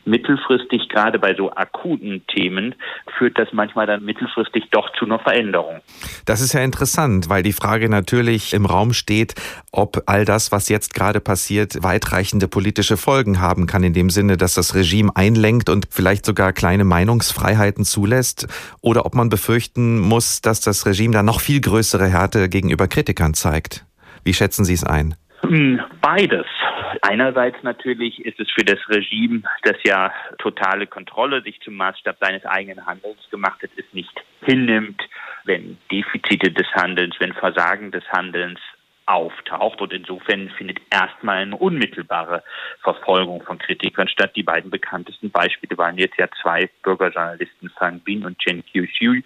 mittelfristig, 0.05 0.89
gerade 0.89 1.19
bei 1.19 1.35
so 1.35 1.53
akuten 1.53 2.27
Themen, 2.27 2.75
führt 3.19 3.39
das 3.39 3.49
manchmal 3.53 3.87
dann 3.87 4.05
mittelfristig 4.05 4.65
doch 4.71 4.91
zu 4.99 5.05
einer 5.05 5.19
Veränderung. 5.19 5.81
Das 6.27 6.41
ist 6.41 6.53
ja 6.53 6.61
interessant, 6.61 7.29
weil 7.29 7.43
die 7.43 7.53
Frage 7.53 7.89
natürlich 7.89 8.55
im 8.55 8.67
Raum 8.67 8.93
steht, 8.93 9.35
ob 9.73 10.03
all 10.07 10.25
das, 10.25 10.53
was 10.53 10.69
jetzt 10.69 10.95
gerade 10.95 11.21
passiert, 11.21 11.83
weitreichende 11.83 12.49
politische 12.49 12.97
Folgen 12.97 13.41
haben 13.41 13.67
kann, 13.67 13.83
in 13.83 13.93
dem 13.93 14.11
Sinne, 14.11 14.37
dass 14.37 14.55
das 14.55 14.75
Regime 14.75 15.11
ein 15.15 15.34
einlenkt 15.35 15.69
und 15.69 15.89
vielleicht 15.91 16.25
sogar 16.25 16.53
kleine 16.53 16.85
Meinungsfreiheiten 16.85 17.85
zulässt 17.85 18.47
oder 18.81 19.05
ob 19.05 19.15
man 19.15 19.29
befürchten 19.29 19.99
muss, 19.99 20.41
dass 20.41 20.61
das 20.61 20.87
Regime 20.87 21.13
da 21.13 21.23
noch 21.23 21.41
viel 21.41 21.61
größere 21.61 22.07
Härte 22.07 22.49
gegenüber 22.49 22.89
Kritikern 22.89 23.35
zeigt. 23.35 23.85
Wie 24.25 24.35
schätzen 24.35 24.65
Sie 24.65 24.75
es 24.75 24.85
ein? 24.85 25.17
Hm, 25.41 25.81
beides. 26.01 26.47
Einerseits 27.03 27.63
natürlich 27.63 28.25
ist 28.25 28.41
es 28.41 28.51
für 28.51 28.65
das 28.65 28.79
Regime, 28.89 29.43
das 29.63 29.77
ja 29.85 30.11
totale 30.39 30.87
Kontrolle 30.87 31.43
sich 31.43 31.61
zum 31.61 31.75
Maßstab 31.75 32.17
seines 32.21 32.47
eigenen 32.47 32.87
Handelns 32.87 33.29
gemacht 33.31 33.63
hat, 33.63 33.71
es 33.77 33.85
nicht 33.93 34.15
hinnimmt, 34.43 35.03
wenn 35.45 35.77
Defizite 35.91 36.51
des 36.51 36.67
Handelns, 36.75 37.17
wenn 37.19 37.35
Versagen 37.35 37.91
des 37.91 38.05
Handelns 38.11 38.61
auftaucht. 39.07 39.81
Und 39.81 39.93
insofern 39.93 40.51
findet 40.51 40.81
erstmal 40.91 41.39
eine 41.39 41.57
unmittelbare 41.57 42.43
Verfolgung 42.83 43.43
von 43.43 43.59
Kritikern 43.59 44.09
statt. 44.09 44.33
Die 44.37 44.43
beiden 44.43 44.71
bekanntesten 44.71 45.31
Beispiele 45.31 45.77
waren 45.79 45.99
jetzt 45.99 46.19
ja 46.19 46.29
zwei 46.43 46.69
Bürgerjournalisten, 46.83 47.71
Fang 47.79 48.01
Bin 48.01 48.25
und 48.25 48.39
Chen 48.39 48.65
Qiuxiu, 48.65 49.21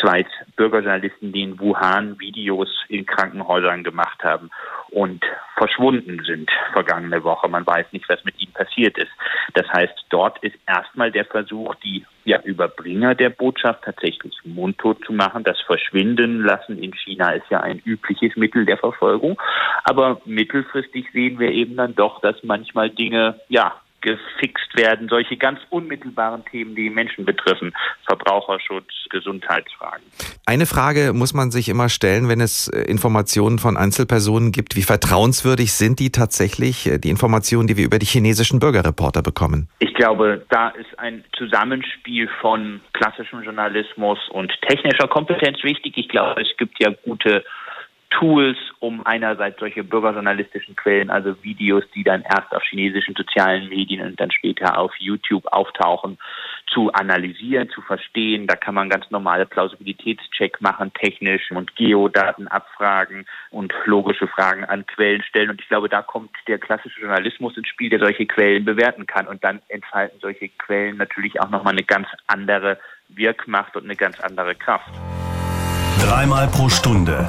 zwei 0.00 0.26
Bürgerjournalisten, 0.56 1.32
die 1.32 1.42
in 1.42 1.58
Wuhan 1.58 2.18
Videos 2.18 2.68
in 2.88 3.06
Krankenhäusern 3.06 3.84
gemacht 3.84 4.22
haben 4.22 4.50
und 4.90 5.24
verschwunden 5.56 6.22
sind 6.24 6.50
vergangene 6.72 7.22
Woche. 7.24 7.48
Man 7.48 7.66
weiß 7.66 7.86
nicht, 7.92 8.08
was 8.08 8.24
mit 8.24 8.40
ihnen 8.40 8.52
passiert 8.52 8.96
ist. 8.98 9.10
Das 9.54 9.66
heißt, 9.68 10.06
dort 10.10 10.38
ist 10.42 10.56
erstmal 10.66 11.10
der 11.10 11.24
Versuch, 11.24 11.74
die 11.76 12.04
ja, 12.26 12.40
Überbringer 12.42 13.14
der 13.14 13.30
Botschaft 13.30 13.84
tatsächlich 13.84 14.34
mundtot 14.44 15.04
zu 15.04 15.12
machen. 15.12 15.44
Das 15.44 15.60
Verschwinden 15.60 16.40
lassen 16.40 16.76
in 16.82 16.92
China 16.92 17.30
ist 17.30 17.46
ja 17.50 17.60
ein 17.60 17.80
übliches 17.84 18.36
Mittel 18.36 18.66
der 18.66 18.78
Verfolgung. 18.78 19.40
Aber 19.84 20.20
mittelfristig 20.24 21.06
sehen 21.12 21.38
wir 21.38 21.52
eben 21.52 21.76
dann 21.76 21.94
doch, 21.94 22.20
dass 22.20 22.42
manchmal 22.42 22.90
Dinge, 22.90 23.40
ja, 23.48 23.80
gefixt 24.00 24.76
werden, 24.76 25.08
solche 25.08 25.36
ganz 25.36 25.60
unmittelbaren 25.70 26.44
Themen, 26.44 26.74
die 26.74 26.90
Menschen 26.90 27.24
betreffen, 27.24 27.72
Verbraucherschutz, 28.06 28.86
Gesundheitsfragen. 29.10 30.02
Eine 30.46 30.66
Frage 30.66 31.12
muss 31.12 31.34
man 31.34 31.50
sich 31.50 31.68
immer 31.68 31.88
stellen, 31.88 32.28
wenn 32.28 32.40
es 32.40 32.68
äh, 32.68 32.82
Informationen 32.82 33.58
von 33.58 33.76
Einzelpersonen 33.76 34.52
gibt. 34.52 34.76
Wie 34.76 34.82
vertrauenswürdig 34.82 35.72
sind 35.72 35.98
die 35.98 36.10
tatsächlich, 36.10 36.86
äh, 36.86 36.98
die 36.98 37.10
Informationen, 37.10 37.66
die 37.66 37.76
wir 37.76 37.84
über 37.84 37.98
die 37.98 38.06
chinesischen 38.06 38.60
Bürgerreporter 38.60 39.22
bekommen? 39.22 39.68
Ich 39.80 39.94
glaube, 39.94 40.44
da 40.50 40.68
ist 40.68 40.98
ein 40.98 41.24
Zusammenspiel 41.36 42.28
von 42.40 42.80
klassischem 42.92 43.42
Journalismus 43.42 44.18
und 44.30 44.52
technischer 44.68 45.08
Kompetenz 45.08 45.62
wichtig. 45.62 45.94
Ich 45.96 46.08
glaube, 46.08 46.40
es 46.42 46.56
gibt 46.56 46.80
ja 46.80 46.90
gute 47.04 47.44
Tools, 48.10 48.56
um 48.78 49.04
einerseits 49.04 49.58
solche 49.58 49.82
bürgerjournalistischen 49.84 50.76
Quellen, 50.76 51.10
also 51.10 51.42
Videos, 51.42 51.84
die 51.94 52.04
dann 52.04 52.22
erst 52.22 52.54
auf 52.54 52.62
chinesischen 52.62 53.14
sozialen 53.14 53.68
Medien 53.68 54.06
und 54.06 54.20
dann 54.20 54.30
später 54.30 54.78
auf 54.78 54.92
YouTube 54.98 55.46
auftauchen, 55.46 56.18
zu 56.66 56.92
analysieren, 56.92 57.68
zu 57.70 57.82
verstehen. 57.82 58.46
Da 58.46 58.54
kann 58.56 58.74
man 58.74 58.88
ganz 58.88 59.10
normale 59.10 59.46
Plausibilitätscheck 59.46 60.60
machen, 60.60 60.92
technisch 60.94 61.50
und 61.50 61.74
Geodaten 61.76 62.48
abfragen 62.48 63.26
und 63.50 63.72
logische 63.84 64.28
Fragen 64.28 64.64
an 64.64 64.86
Quellen 64.86 65.22
stellen. 65.22 65.50
Und 65.50 65.60
ich 65.60 65.68
glaube, 65.68 65.88
da 65.88 66.02
kommt 66.02 66.30
der 66.46 66.58
klassische 66.58 67.00
Journalismus 67.00 67.56
ins 67.56 67.68
Spiel, 67.68 67.90
der 67.90 67.98
solche 67.98 68.26
Quellen 68.26 68.64
bewerten 68.64 69.06
kann. 69.06 69.26
Und 69.26 69.42
dann 69.42 69.60
entfalten 69.68 70.18
solche 70.20 70.48
Quellen 70.48 70.96
natürlich 70.96 71.40
auch 71.40 71.50
nochmal 71.50 71.72
eine 71.72 71.84
ganz 71.84 72.08
andere 72.26 72.78
Wirkmacht 73.08 73.76
und 73.76 73.84
eine 73.84 73.96
ganz 73.96 74.20
andere 74.20 74.54
Kraft. 74.54 74.90
Dreimal 76.00 76.46
pro 76.48 76.68
Stunde 76.68 77.28